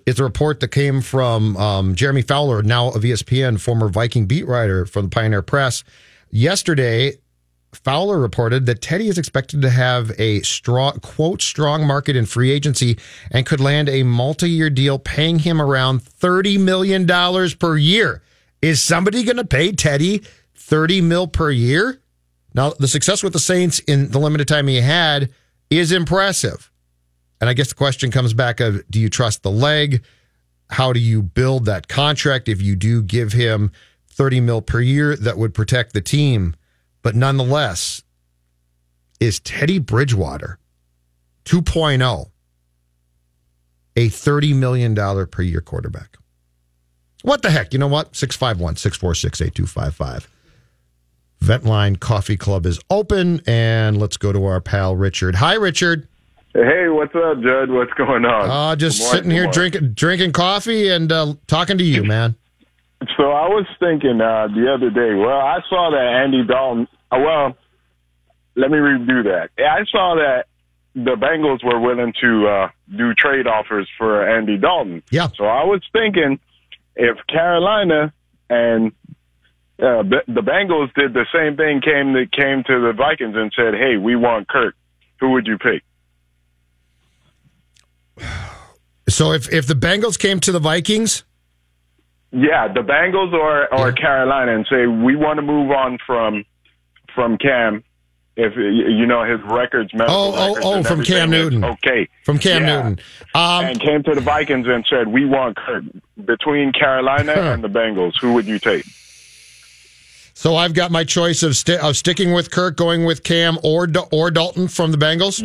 [0.06, 4.46] is a report that came from um, Jeremy Fowler, now of ESPN, former Viking beat
[4.46, 5.84] writer for the Pioneer Press.
[6.30, 7.18] Yesterday,
[7.72, 12.50] Fowler reported that Teddy is expected to have a strong, quote, strong market in free
[12.50, 12.98] agency
[13.30, 17.06] and could land a multi year deal paying him around $30 million
[17.58, 18.22] per year.
[18.62, 20.22] Is somebody going to pay Teddy
[20.54, 22.00] 30 mil per year?
[22.54, 25.30] Now, the success with the Saints in the limited time he had
[25.68, 26.70] is impressive.
[27.40, 30.04] And I guess the question comes back of do you trust the leg?
[30.70, 33.70] How do you build that contract if you do give him
[34.10, 36.56] 30 mil per year that would protect the team?
[37.02, 38.02] But nonetheless,
[39.20, 40.58] is Teddy Bridgewater
[41.44, 42.30] 2.0
[43.98, 46.16] a $30 million per year quarterback?
[47.22, 47.72] What the heck?
[47.72, 48.14] You know what?
[48.14, 50.28] 651 646 8255.
[51.40, 55.36] Ventline Coffee Club is open, and let's go to our pal Richard.
[55.36, 56.08] Hi, Richard.
[56.56, 57.70] Hey, what's up, Judd?
[57.70, 58.48] What's going on?
[58.48, 62.34] Uh, just morning, sitting here drinking drinking coffee and uh, talking to you, man.
[63.18, 65.12] So I was thinking uh, the other day.
[65.14, 66.88] Well, I saw that Andy Dalton.
[67.12, 67.56] Uh, well,
[68.54, 69.50] let me redo that.
[69.58, 70.46] I saw that
[70.94, 75.02] the Bengals were willing to uh, do trade offers for Andy Dalton.
[75.10, 75.28] Yeah.
[75.36, 76.40] So I was thinking
[76.94, 78.14] if Carolina
[78.48, 78.92] and
[79.78, 83.74] uh, the Bengals did the same thing, came to, came to the Vikings and said,
[83.74, 84.74] "Hey, we want Kirk,"
[85.20, 85.82] who would you pick?
[89.08, 91.24] So if if the Bengals came to the Vikings,
[92.32, 96.44] Yeah, the Bengals or or Carolina, and say we want to move on from
[97.14, 97.82] from Cam.
[98.38, 101.64] If you know his records, Oh, oh, oh, from Cam Newton.
[101.64, 102.76] Okay, From Cam Yeah.
[102.82, 103.00] Newton.
[103.34, 105.84] Um, and came to the Vikings and said, "We want Kirk."
[106.22, 107.40] Between Carolina Huh.
[107.52, 108.84] and the Bengals, who would you take?
[110.34, 113.86] so I've got my choice of sti- of sticking with Kirk, going with Cam or
[113.86, 115.42] Da- or Dalton from the Bengals.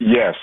[0.00, 0.34] Yes.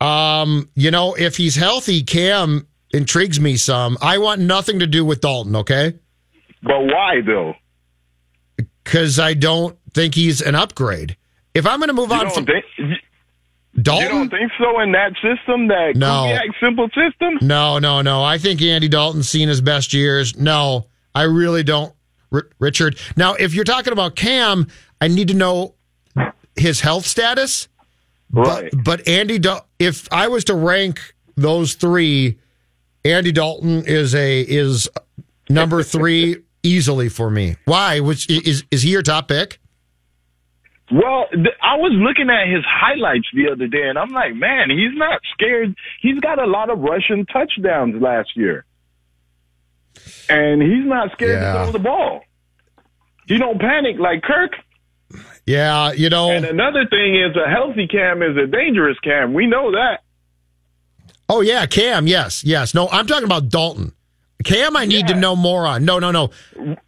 [0.00, 3.98] Um, you know, if he's healthy, Cam intrigues me some.
[4.00, 5.56] I want nothing to do with Dalton.
[5.56, 5.94] Okay,
[6.62, 7.54] but why though?
[8.84, 11.16] Because I don't think he's an upgrade.
[11.54, 12.64] If I'm going to move You on don't from think,
[13.82, 16.06] Dalton, you don't think so in that system, that No.
[16.06, 17.38] Kubiak simple system?
[17.46, 18.22] No, no, no.
[18.22, 20.36] I think Andy Dalton's seen his best years.
[20.36, 21.92] No, I really don't,
[22.32, 22.98] R- Richard.
[23.16, 24.66] Now, if you're talking about Cam,
[25.00, 25.74] I need to know
[26.56, 27.68] his health status.
[28.32, 28.70] Right.
[28.72, 31.00] But, but Andy, Dal- if I was to rank
[31.36, 32.38] those three,
[33.04, 34.88] Andy Dalton is a is
[35.48, 37.56] number three easily for me.
[37.64, 38.00] Why?
[38.00, 39.58] Which is is he your top pick?
[40.92, 44.70] Well, th- I was looking at his highlights the other day, and I'm like, man,
[44.70, 45.74] he's not scared.
[46.02, 48.64] He's got a lot of rushing touchdowns last year,
[50.28, 51.52] and he's not scared Yeah.
[51.52, 52.22] to throw the ball.
[53.26, 54.52] He don't panic like Kirk.
[55.46, 56.30] Yeah, you know.
[56.30, 59.34] And another thing is, a healthy Cam is a dangerous Cam.
[59.34, 60.00] We know that.
[61.28, 62.06] Oh yeah, Cam.
[62.06, 62.74] Yes, yes.
[62.74, 63.92] No, I'm talking about Dalton.
[64.44, 65.84] Cam, I need to know more on.
[65.84, 66.30] No, no, no.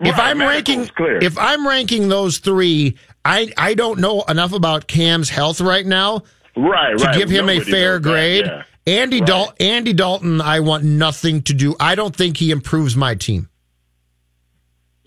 [0.00, 5.28] if I'm ranking, if I'm ranking those three, I I don't know enough about Cam's
[5.28, 6.22] health right now.
[6.56, 7.16] Right, to right.
[7.16, 8.46] give him a fair that, grade.
[8.46, 8.64] yeah.
[8.86, 11.76] Andy Dal- Andy Dalton, I want nothing to do.
[11.78, 13.48] I don't think he improves my team.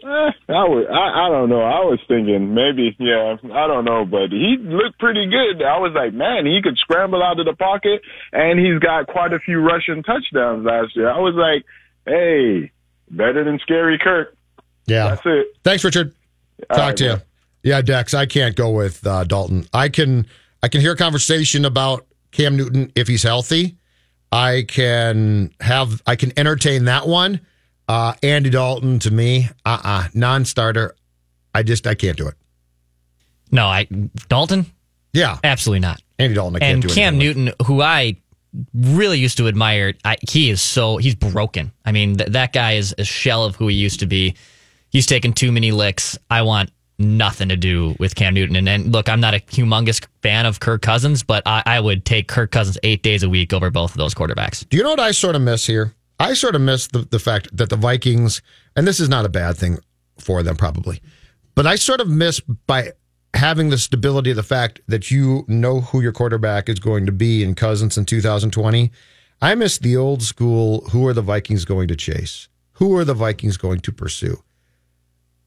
[0.05, 1.61] Eh, I was, I, I don't know.
[1.61, 5.65] I was thinking maybe, yeah, I don't know, but he looked pretty good.
[5.65, 9.33] I was like, man, he could scramble out of the pocket, and he's got quite
[9.33, 11.09] a few rushing touchdowns last year.
[11.09, 11.65] I was like,
[12.05, 12.71] hey,
[13.09, 14.37] better than Scary Kirk.
[14.85, 15.47] Yeah, that's it.
[15.63, 16.13] Thanks, Richard.
[16.69, 17.15] Talk right, to you.
[17.63, 19.65] Yeah, Dex, I can't go with uh, Dalton.
[19.73, 20.27] I can
[20.61, 23.77] I can hear a conversation about Cam Newton if he's healthy.
[24.31, 27.41] I can have I can entertain that one.
[27.87, 30.95] Uh, Andy Dalton to me, uh uh non-starter.
[31.53, 32.35] I just I can't do it.
[33.51, 33.87] No, I
[34.27, 34.65] Dalton.
[35.13, 36.01] Yeah, absolutely not.
[36.19, 36.55] Andy Dalton.
[36.55, 37.55] I can't and do Cam anything with.
[37.55, 38.17] Newton, who I
[38.73, 41.71] really used to admire, I, he is so he's broken.
[41.85, 44.35] I mean, th- that guy is a shell of who he used to be.
[44.89, 46.17] He's taken too many licks.
[46.29, 48.55] I want nothing to do with Cam Newton.
[48.55, 52.05] And, and look, I'm not a humongous fan of Kirk Cousins, but I, I would
[52.05, 54.67] take Kirk Cousins eight days a week over both of those quarterbacks.
[54.69, 55.93] Do you know what I sort of miss here?
[56.19, 58.41] I sort of miss the, the fact that the Vikings,
[58.75, 59.79] and this is not a bad thing
[60.17, 61.01] for them probably,
[61.55, 62.93] but I sort of miss by
[63.33, 67.11] having the stability of the fact that you know who your quarterback is going to
[67.11, 68.91] be in Cousins in 2020.
[69.41, 72.47] I miss the old school who are the Vikings going to chase?
[72.73, 74.41] Who are the Vikings going to pursue?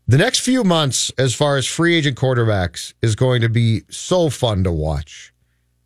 [0.07, 4.31] The next few months, as far as free agent quarterbacks, is going to be so
[4.31, 5.35] fun to watch.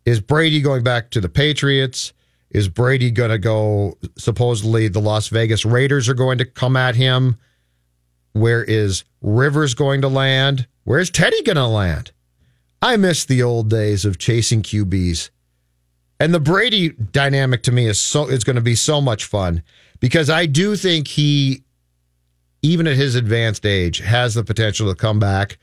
[0.05, 2.13] Is Brady going back to the Patriots?
[2.53, 3.97] Is Brady going to go?
[4.17, 7.37] Supposedly, the Las Vegas Raiders are going to come at him.
[8.33, 10.67] Where is Rivers going to land?
[10.83, 12.11] Where's Teddy going to land?
[12.81, 15.29] I miss the old days of chasing QBs.
[16.19, 19.63] And the Brady dynamic to me is so is going to be so much fun
[19.99, 21.63] because I do think he
[22.61, 25.57] even at his advanced age has the potential to come back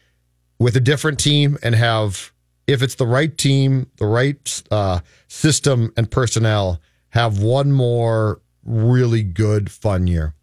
[0.58, 2.32] with a different team and have,
[2.70, 9.22] if it's the right team, the right uh, system and personnel, have one more really
[9.22, 10.34] good fun year.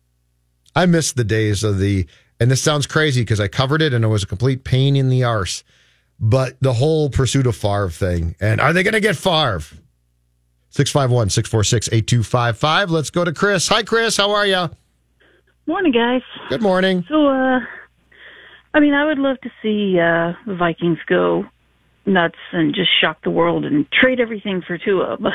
[0.75, 2.05] I miss the days of the,
[2.39, 5.09] and this sounds crazy because I covered it and it was a complete pain in
[5.09, 5.63] the arse,
[6.19, 8.35] but the whole pursuit of Favre thing.
[8.39, 9.63] And are they going to get Favre?
[10.69, 12.91] 651 646 8255.
[12.91, 13.67] Let's go to Chris.
[13.69, 14.17] Hi, Chris.
[14.17, 14.69] How are you?
[15.65, 16.21] Morning, guys.
[16.49, 17.05] Good morning.
[17.09, 17.59] So, uh,
[18.73, 21.45] I mean, I would love to see uh, the Vikings go
[22.07, 25.33] nuts and just shock the world and trade everything for Tua, but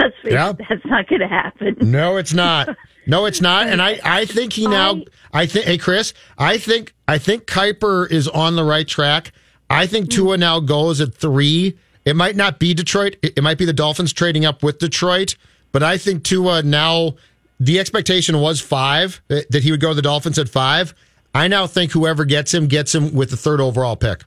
[0.00, 0.50] let's face Yeah.
[0.50, 1.76] it, that's not going to happen.
[1.80, 2.76] No, it's not.
[3.06, 3.68] No, it's not.
[3.68, 5.00] And I, I think he now,
[5.32, 9.32] I think, hey, Chris, I think, I think Kiper is on the right track.
[9.70, 10.10] I think hmm.
[10.10, 11.76] Tua now goes at three.
[12.04, 13.16] It might not be Detroit.
[13.22, 15.36] It, it might be the Dolphins trading up with Detroit,
[15.72, 17.16] but I think Tua now,
[17.60, 20.94] the expectation was five, that that he would go to the Dolphins at five.
[21.34, 24.24] I now think whoever gets him gets him with the third overall pick.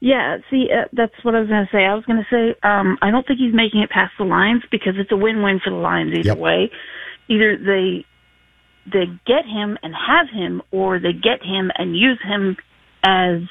[0.00, 1.84] Yeah, see, uh, that's what I was going to say.
[1.84, 4.62] I was going to say, um, I don't think he's making it past the Lions
[4.70, 6.38] because it's a win-win for the Lions either Yep.
[6.38, 6.70] way.
[7.28, 8.04] Either they
[8.90, 12.56] they get him and have him, or they get him and use him
[13.02, 13.42] as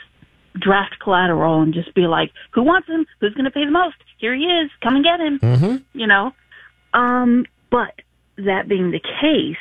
[0.54, 3.06] draft collateral and just be like, who wants him?
[3.20, 3.98] Who's going to pay the most?
[4.18, 4.72] Here he is.
[4.82, 5.40] Come and get him.
[5.40, 6.00] Mm-hmm.
[6.00, 6.32] You know.
[6.94, 7.94] Um, but
[8.38, 9.58] that being the case,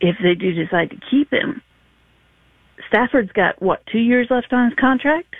[0.00, 1.62] if they do decide to keep him,
[2.88, 5.34] Stafford's got what two years left on his contract.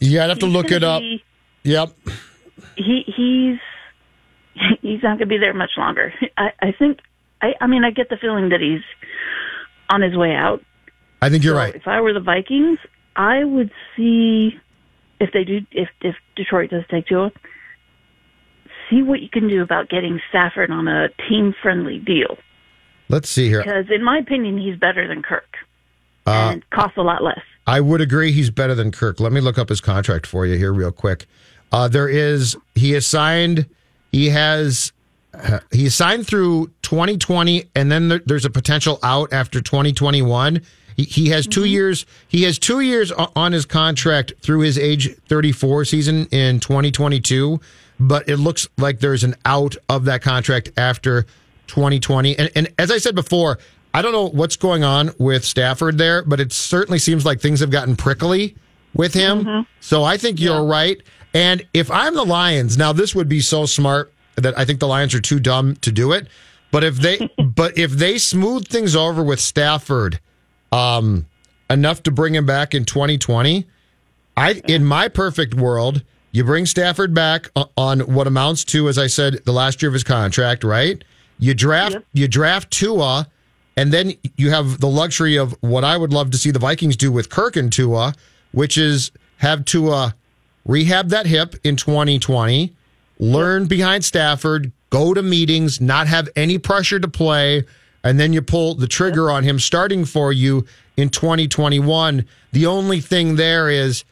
[0.00, 1.00] Yeah, I'd have to He's look it up.
[1.00, 1.22] be-
[1.64, 1.90] Yep.
[2.76, 3.58] he he's
[4.82, 6.12] he's not going to be there much longer.
[6.36, 6.98] I, I think.
[7.42, 8.82] I, I mean, I get the feeling that he's
[9.90, 10.62] on his way out.
[11.20, 11.74] I think you're So right.
[11.74, 12.78] If I were the Vikings,
[13.16, 14.58] I would see
[15.20, 17.32] if they do if if Detroit does take Tua,
[18.90, 22.36] see what you can do about getting Stafford on a team friendly deal.
[23.08, 23.62] Let's see here.
[23.62, 25.56] Because in my opinion, he's better than Kirk
[26.26, 27.40] Uh, and costs a lot less.
[27.66, 29.20] I would agree he's better than Kirk.
[29.20, 31.26] Let me look up his contract for you here real quick.
[31.72, 33.66] Uh, there is he has signed
[34.12, 34.92] he has
[35.32, 40.60] uh, he signed through 2020 and then there, there's a potential out after 2021.
[40.96, 45.16] He, he has 2 years he has 2 years on his contract through his age
[45.28, 47.60] 34 season in 2022,
[47.98, 51.26] but it looks like there's an out of that contract after
[51.66, 52.38] 2020.
[52.38, 53.58] And, and as I said before,
[53.94, 57.60] I don't know what's going on with Stafford there, but it certainly seems like things
[57.60, 58.56] have gotten prickly
[58.92, 59.66] with him.
[59.80, 61.00] So I think you're right.
[61.32, 64.88] And if I'm the Lions, now this would be so smart that I think the
[64.88, 66.26] Lions are too dumb to do it.
[66.72, 70.18] But if they but if they smooth things over with Stafford
[70.72, 71.26] um
[71.70, 73.64] enough to bring him back in 2020,
[74.36, 79.06] I in my perfect world, you bring Stafford back on what amounts to, as I
[79.06, 81.02] said, the last year of his contract, right?
[81.38, 83.28] You draft you draft Tua,
[83.76, 86.96] and then you have the luxury of what I would love to see the Vikings
[86.96, 88.14] do with Kirk and Tua,
[88.52, 90.14] which is have Tua
[90.64, 92.72] rehab that hip in 2020,
[93.18, 97.64] learn behind Stafford, go to meetings, not have any pressure to play,
[98.02, 100.66] and then you pull the trigger on him starting for you
[100.96, 102.26] in 2021.
[102.52, 104.04] The only thing there is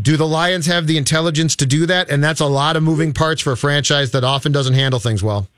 [0.00, 2.10] do the Lions have the intelligence to do that?
[2.10, 5.22] And that's a lot of moving parts for a franchise that often doesn't handle things
[5.22, 5.48] well.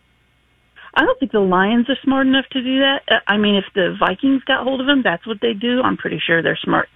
[0.95, 3.03] I don't think the Lions are smart enough to do that.
[3.09, 5.81] Uh, I mean, if the Vikings got hold of him, that's what they do.
[5.83, 6.89] I'm pretty sure they're smart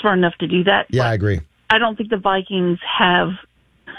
[0.00, 0.86] smart enough to do that.
[0.90, 1.40] Yeah, I agree.
[1.70, 3.30] I don't think the Vikings have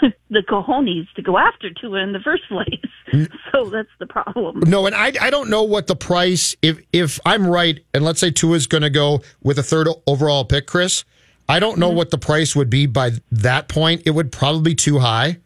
[0.30, 2.80] the cojones to go after Tua in the first place.
[3.52, 4.60] so that's the problem.
[4.66, 8.20] No, and I I don't know what the price if if I'm right, and let's
[8.20, 11.04] say Tua's going to go with a third overall pick, Chris.
[11.48, 14.02] I don't know what the price would be by that point.
[14.04, 15.38] It would probably be too high.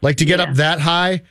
[0.00, 1.22] Like to get up that high,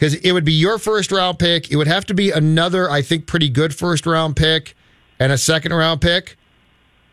[0.00, 1.70] because it would be your first round pick.
[1.70, 4.74] It would have to be another, I think, pretty good first round pick
[5.18, 6.38] and a second round pick.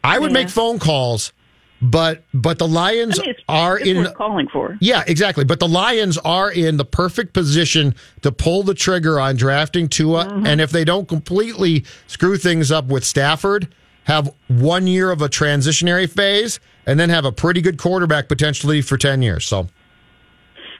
[0.05, 0.35] I would Yeah.
[0.35, 1.33] make phone calls,
[1.81, 4.77] but but the Lions I mean, it's- are it's in calling for.
[4.79, 5.43] yeah, exactly.
[5.43, 10.25] But the Lions are in the perfect position to pull the trigger on drafting Tua.
[10.25, 10.45] Mm-hmm.
[10.47, 13.67] And if they don't completely screw things up with Stafford,
[14.05, 18.81] have one year of a transitionary phase, and then have a pretty good quarterback potentially
[18.81, 19.43] for 10 years.
[19.43, 19.67] So,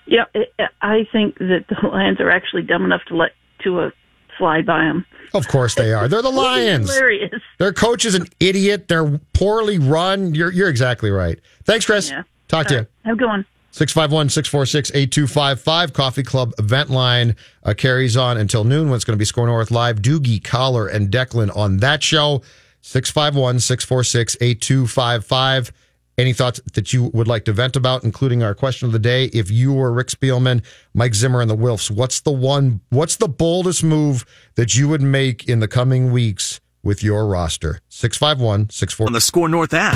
[0.08, 3.91] Yeah, it, I think that the Lions are actually dumb enough to let Tua
[4.38, 5.05] slide by them.
[5.34, 6.08] of course, they are.
[6.08, 6.93] They're the Lions.
[6.93, 7.41] Hilarious.
[7.58, 8.88] Their coach is an idiot.
[8.88, 10.36] They're poorly run.
[10.36, 11.39] You're, you're exactly right.
[11.64, 12.10] Thanks, Chris.
[12.10, 12.24] Yeah.
[12.47, 12.88] Talk to All you.
[13.05, 13.45] Have a good one.
[13.72, 15.93] 651 646 8255.
[15.93, 19.45] Coffee Club vent line uh, carries on until noon when it's going to be SKOR
[19.45, 20.01] North Live.
[20.01, 22.41] Doogie, Collar, and Declan on that show.
[22.82, 25.72] 651 646 8255
[26.18, 29.26] any thoughts that you would like to vent about, including our question of the day.
[29.26, 30.63] If you were Rick Spielman,
[30.93, 35.01] Mike Zimmer, and the Wilfs, what's the one, what's the boldest move that you would
[35.01, 37.82] make in the coming weeks with your roster?
[37.89, 39.09] 651 641.
[39.09, 39.95] On the SKOR North app.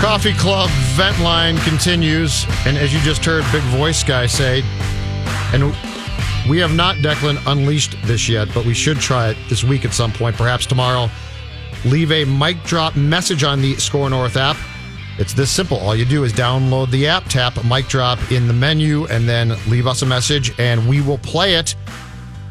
[0.00, 2.46] Coffee Club vent line continues.
[2.64, 4.62] And as you just heard, Big Voice Guy say,
[5.52, 5.74] and
[6.48, 9.92] we have not, Declan, unleashed this yet, but we should try it this week at
[9.92, 11.10] some point, perhaps tomorrow.
[11.84, 14.56] Leave a mic drop message on the SKOR North app.
[15.18, 15.78] It's this simple.
[15.78, 19.56] All you do is download the app, tap mic drop in the menu, and then
[19.68, 21.74] leave us a message, and we will play it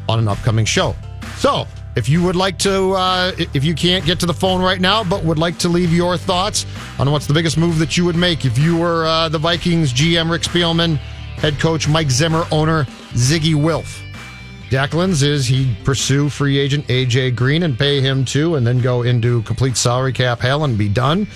[0.08, 0.94] on an upcoming show.
[1.36, 4.80] So, if you would like to, uh, if you can't get to the phone right
[4.80, 6.66] now, but would like to leave your thoughts
[6.98, 9.92] on what's the biggest move that you would make if you were uh, the Vikings
[9.92, 10.96] GM Rick Spielman,
[11.36, 12.86] head coach Mike Zimmer, owner
[13.16, 14.02] Ziggy Wilf.
[14.70, 19.02] Declan's is he'd pursue free agent AJ Green and pay him too, and then go
[19.02, 21.26] into complete salary cap hell and be done.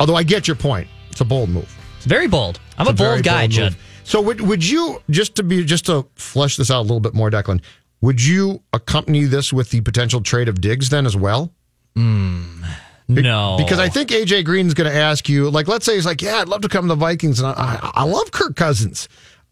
[0.00, 1.76] Although I get your point, it's a bold move.
[1.96, 2.60] It's very bold.
[2.78, 3.72] I'm It's a, bold guy, bold Judd.
[3.72, 3.82] move.
[4.04, 7.14] So would would you just to be just to flesh this out a little bit
[7.14, 7.60] more, Declan?
[8.00, 11.52] Would you accompany this with the potential trade of Diggs then as well?
[11.96, 12.62] Hmm.
[13.08, 13.56] No.
[13.58, 16.36] Because I think AJ Green's going to ask you, like, let's say he's like, yeah,
[16.36, 19.08] I'd love to come to the Vikings, and I, I, I love Kirk Cousins,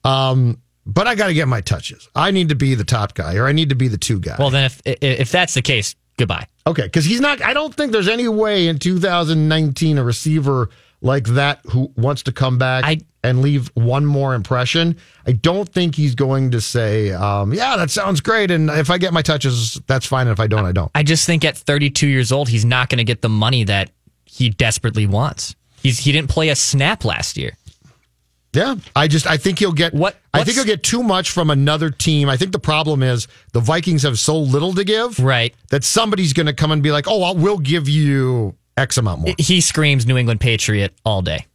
[0.06, 2.08] um, but I got to get my touches.
[2.14, 4.36] I need to be the top guy, or I need to be the two guy.
[4.38, 6.46] Well, then if if that's the case, goodbye.
[6.66, 7.42] Okay, because he's not.
[7.42, 10.70] I don't think there's any way in 2019 a receiver
[11.02, 12.84] like that who wants to come back
[13.22, 14.96] and leave one more impression.
[15.26, 18.98] I don't think he's going to say, um, "Yeah, that sounds great," and if I
[18.98, 20.28] get my touches, that's fine.
[20.28, 20.90] And if I don't, I don't.
[20.94, 23.90] I just think at 32 years old, he's not going to get the money that
[24.24, 25.56] he desperately wants.
[25.82, 27.56] He's he didn't play a snap last year.
[28.52, 31.50] Yeah, I just I think he'll get what I think he'll get too much from
[31.50, 32.28] another team.
[32.28, 35.54] I think the problem is the Vikings have so little to give, right?
[35.70, 39.20] That somebody's going to come and be like, "Oh, I'll, we'll give you X amount
[39.20, 41.46] more." He screams New England Patriot all day.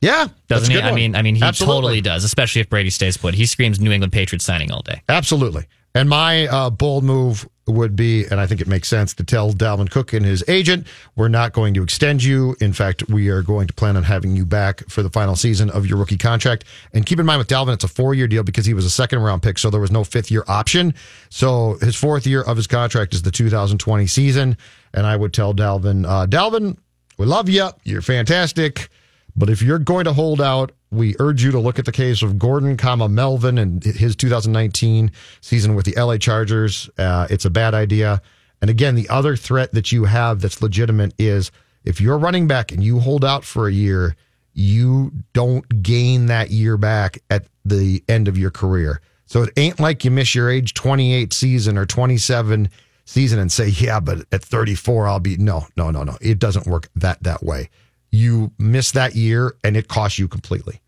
[0.00, 0.80] Yeah, that's doesn't he?
[0.80, 1.74] I mean, I mean, he Absolutely.
[1.76, 2.24] totally does.
[2.24, 5.02] Especially if Brady stays put, he screams New England Patriot signing all day.
[5.08, 5.66] Absolutely.
[5.94, 9.52] And my uh, bold move would be, and I think it makes sense to tell
[9.52, 10.86] Dalvin Cook and his agent,
[11.16, 12.56] we're not going to extend you.
[12.60, 15.70] In fact, we are going to plan on having you back for the final season
[15.70, 16.64] of your rookie contract.
[16.92, 18.90] And keep in mind with Dalvin, it's a four year deal because he was a
[18.90, 20.94] second round pick, so there was no fifth year option.
[21.28, 24.56] So his fourth year of his contract is the 2020 season.
[24.94, 26.78] And I would tell Dalvin, uh, Dalvin,
[27.18, 27.68] we love you.
[27.84, 28.88] You're fantastic.
[29.36, 32.22] But if you're going to hold out, we urge you to look at the case
[32.22, 35.10] of Gordon, comma Melvin, and his 2019
[35.40, 36.88] season with the LA Chargers.
[36.96, 38.22] Uh, it's a bad idea.
[38.60, 41.50] And again, the other threat that you have that's legitimate is
[41.84, 44.16] if you're running back and you hold out for a year,
[44.54, 49.02] you don't gain that year back at the end of your career.
[49.26, 52.70] So it ain't like you miss your age 28 season or 27
[53.04, 56.16] season and say, yeah, but at 34 I'll be no, no, no, no.
[56.20, 57.68] It doesn't work that that way.
[58.16, 60.80] You miss that year and it costs you completely.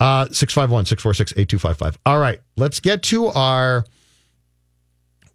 [0.00, 1.98] Uh 651 646 8255.
[2.06, 3.84] All right, let's get to our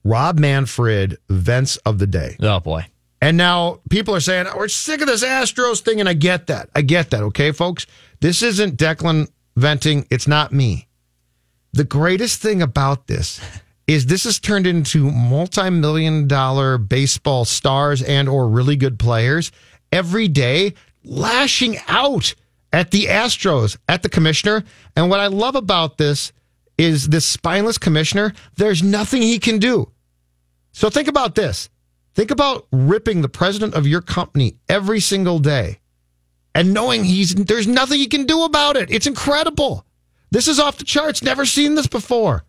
[0.03, 2.37] Rob Manfred events of the day.
[2.41, 2.85] Oh boy.
[3.21, 5.99] And now people are saying, we're sick of this Astros thing.
[5.99, 6.69] And I get that.
[6.75, 7.23] I get that.
[7.23, 7.87] Okay, folks?
[8.19, 10.05] This isn't Declan venting.
[10.11, 10.87] It's not me.
[11.73, 13.41] The greatest thing about this
[13.87, 19.51] is this has turned into multi-million dollar baseball stars and or really good players
[19.91, 20.73] every day
[21.07, 22.35] lashing out
[22.73, 24.63] at the Astros, at the commissioner.
[24.95, 26.31] And what I love about this
[26.77, 29.91] is this spineless commissioner, there's nothing he can do.
[30.73, 31.69] So think about this.
[32.13, 35.79] Think about ripping the president of your company every single day
[36.57, 38.89] and knowing he's there's nothing he can do about it.
[38.91, 39.85] It's incredible.
[40.31, 41.21] This is off the charts.
[41.21, 42.43] Never seen this before.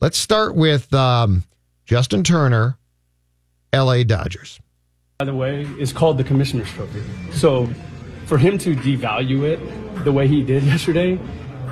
[0.00, 1.44] Let's start with um,
[1.86, 2.78] Justin Turner,
[3.74, 4.60] LA Dodgers.
[5.18, 7.02] by the way, is called the Commissioner's Trophy.
[7.32, 7.68] So
[8.28, 11.18] for him to devalue it the way he did yesterday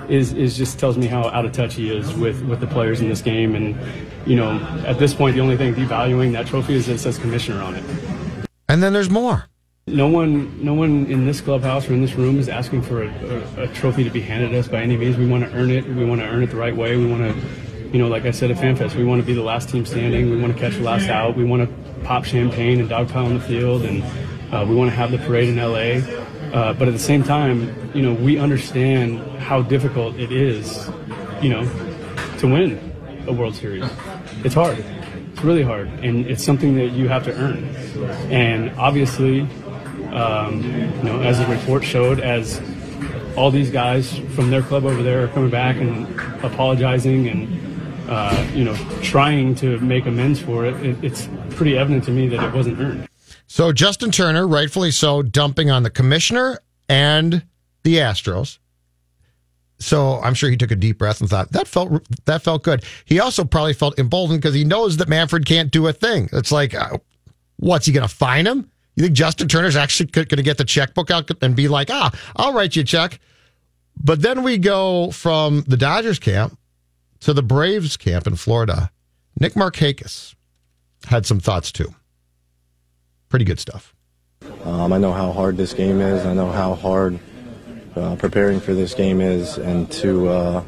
[0.09, 3.01] is, is just tells me how out of touch he is with, with the players
[3.01, 3.55] in this game.
[3.55, 3.77] And,
[4.27, 7.19] you know, at this point, the only thing devaluing that trophy is that it says
[7.19, 7.85] Commissioner on it.
[8.69, 9.47] And then there's more.
[9.89, 13.45] No one, no one in this clubhouse or in this room is asking for a,
[13.59, 15.17] a, a trophy to be handed us by any means.
[15.17, 15.87] We want to earn it.
[15.87, 16.97] We want to earn it the right way.
[16.97, 19.45] We want to, you know, like I said at FanFest, we want to be the
[19.45, 20.31] last team standing.
[20.31, 21.37] We want to catch the last out.
[21.37, 24.03] We want to pop champagne and dogpile on the field, and
[24.53, 26.26] uh, we want to have the parade in LA.
[26.53, 30.89] Uh, but at the same time, you know, we understand how difficult it is,
[31.41, 31.65] you know,
[32.39, 32.93] to win
[33.27, 33.85] a World Series.
[34.45, 34.79] It's hard.
[35.33, 37.65] It's really hard, and it's something that you have to earn.
[38.31, 39.43] And obviously,
[40.13, 42.61] um, you know, as the report showed, as
[43.37, 46.07] all these guys from their club over there are coming back and
[46.43, 52.05] apologizing and uh, you know trying to make amends for it, it, it's pretty evident
[52.05, 53.07] to me that it wasn't earned.
[53.47, 57.45] So Justin Turner, rightfully so, dumping on the commissioner and
[57.83, 58.59] the Astros.
[59.79, 62.85] So I'm sure he took a deep breath and thought that felt that felt good.
[63.05, 66.29] He also probably felt emboldened because he knows that Manfred can't do a thing.
[66.33, 66.97] It's like, uh,
[67.57, 68.71] what's he going to fine him?
[68.97, 72.11] You think Justin Turner's actually going to get the checkbook out and be like, ah,
[72.37, 73.21] I'll write you a check?
[74.03, 76.59] But then we go from the Dodgers camp
[77.21, 78.91] to the Braves camp in Florida.
[79.39, 80.35] Nick Markakis
[81.07, 81.95] had some thoughts too.
[83.29, 83.95] Pretty good stuff.
[84.65, 86.25] Um, I know how hard this game is.
[86.25, 87.19] I know how hard
[87.95, 90.65] uh, preparing for this game is, and to uh,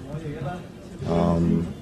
[1.07, 1.73] um,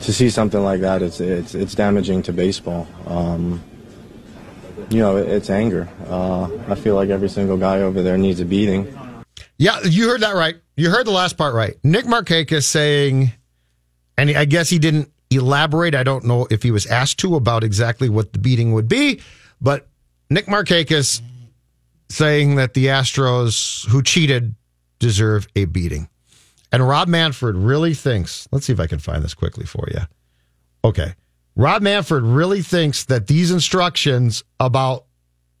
[0.00, 2.86] to see something like that, it's it's it's damaging to baseball.
[3.06, 3.62] Um,
[4.90, 5.88] you know, it's anger.
[6.08, 8.92] Uh, I feel like every single guy over there needs a beating.
[9.58, 10.56] Yeah, you heard that right.
[10.76, 11.76] You heard the last part right.
[11.82, 13.32] Nick Markakis saying,
[14.18, 15.94] and I guess he didn't elaborate.
[15.94, 19.20] I don't know if he was asked to about exactly what the beating would be,
[19.60, 19.88] but
[20.30, 21.20] Nick Markakis
[22.08, 24.54] saying that the Astros who cheated
[24.98, 26.08] deserve a beating.
[26.72, 30.00] And Rob Manfred really thinks, let's see if I can find this quickly for you.
[30.84, 31.14] Okay.
[31.54, 35.04] Rob Manfred really thinks that these instructions about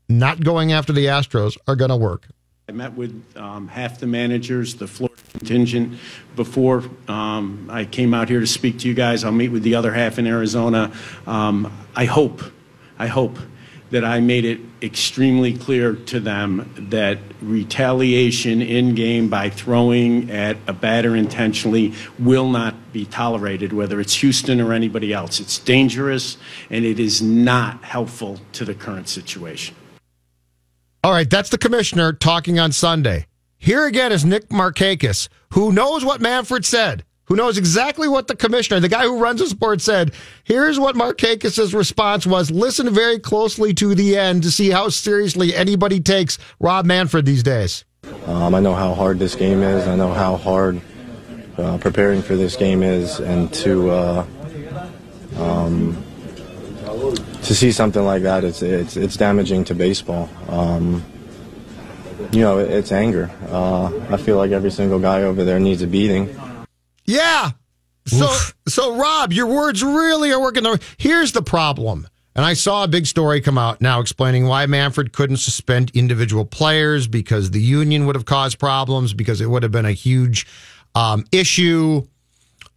[0.08, 2.28] not going after the Astros are going to work.
[2.68, 6.00] I met with um, half the managers, the Florida contingent,
[6.34, 9.22] before um, I came out here to speak to you guys.
[9.22, 10.90] I'll meet with the other half in Arizona.
[11.28, 12.42] Um, I hope,
[12.98, 13.38] I hope
[13.92, 20.56] that I made it extremely clear to them that retaliation in game by throwing at
[20.66, 25.38] a batter intentionally will not be tolerated, whether it's Houston or anybody else.
[25.38, 26.36] It's dangerous
[26.68, 29.76] and it is not helpful to the current situation.
[31.06, 33.28] All right, that's the commissioner talking on Sunday.
[33.58, 38.34] Here again is Nick Markakis, who knows what Manfred said, who knows exactly what the
[38.34, 40.10] commissioner, the guy who runs the sport, said.
[40.42, 42.50] Here's what Markakis' response was.
[42.50, 47.44] Listen very closely to the end to see how seriously anybody takes Rob Manfred these
[47.44, 47.84] days.
[48.26, 49.86] Um, I know how hard this game is.
[49.86, 50.80] I know how hard
[51.56, 54.26] uh, preparing for this game is, and to uh,
[55.36, 56.02] um,
[57.46, 60.28] to see something like that, it's it's it's damaging to baseball.
[60.48, 61.04] Um,
[62.32, 63.30] you know, it's anger.
[63.48, 66.38] Uh, I feel like every single guy over there needs a beating.
[67.04, 67.52] Yeah.
[68.06, 68.28] So
[68.68, 70.64] so Rob, your words really are working.
[70.98, 72.08] Here's the problem.
[72.34, 76.44] And I saw a big story come out now explaining why Manfred couldn't suspend individual
[76.44, 80.46] players because the union would have caused problems because it would have been a huge
[80.94, 82.06] um, issue.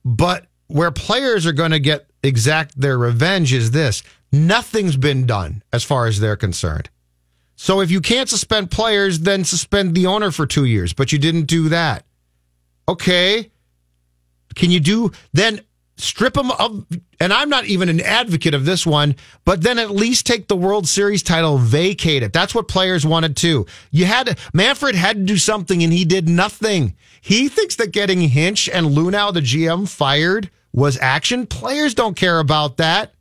[0.05, 5.63] But where players are going to get exact their revenge is this nothing's been done
[5.73, 6.89] as far as they're concerned.
[7.55, 11.19] So if you can't suspend players, then suspend the owner for two years, but you
[11.19, 12.05] didn't do that.
[12.87, 13.51] Okay.
[14.55, 15.61] Can you do then
[15.97, 16.85] strip them of,
[17.19, 20.55] and I'm not even an advocate of this one, but then at least take the
[20.55, 22.31] World Series title, vacate it.
[22.31, 23.65] That's what players wanted too.
[23.91, 26.95] You had Manfred had to do something and he did nothing.
[27.19, 31.47] He thinks that getting Hinch and Luhnow, the GM, fired was action.
[31.47, 33.13] Players don't care about that.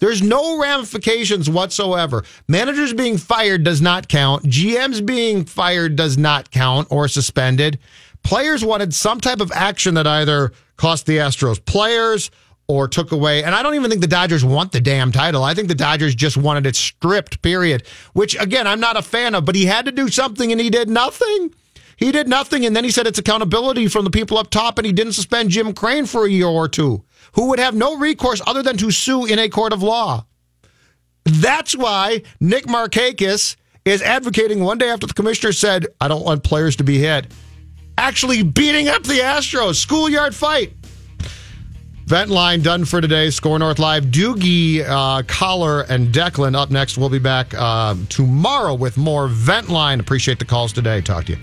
[0.00, 2.24] There's no ramifications whatsoever.
[2.48, 4.44] Managers being fired does not count.
[4.44, 7.78] GMs being fired does not count or suspended.
[8.22, 12.30] Players wanted some type of action that either cost the Astros players
[12.66, 13.44] or took away.
[13.44, 15.42] And I don't even think the Dodgers want the damn title.
[15.42, 17.86] I think the Dodgers just wanted it stripped, period.
[18.14, 20.70] Which, again, I'm not a fan of, but he had to do something and he
[20.70, 21.54] did nothing.
[21.96, 22.64] He did nothing.
[22.66, 25.50] And then he said it's accountability from the people up top and he didn't suspend
[25.50, 28.90] Jim Crane for a year or two who would have no recourse other than to
[28.90, 30.24] sue in a court of law.
[31.24, 36.42] That's why Nick Markakis is advocating one day after the commissioner said, I don't want
[36.44, 37.32] players to be hit,
[37.98, 39.76] actually beating up the Astros.
[39.76, 40.72] Schoolyard fight.
[42.06, 43.30] Vent line done for today.
[43.30, 44.04] SKOR North Live.
[44.04, 46.98] Doogie, uh, Collar, and Declan up next.
[46.98, 50.00] We'll be back uh, tomorrow with more Vent line.
[50.00, 51.00] Appreciate the calls today.
[51.00, 51.38] Talk to you.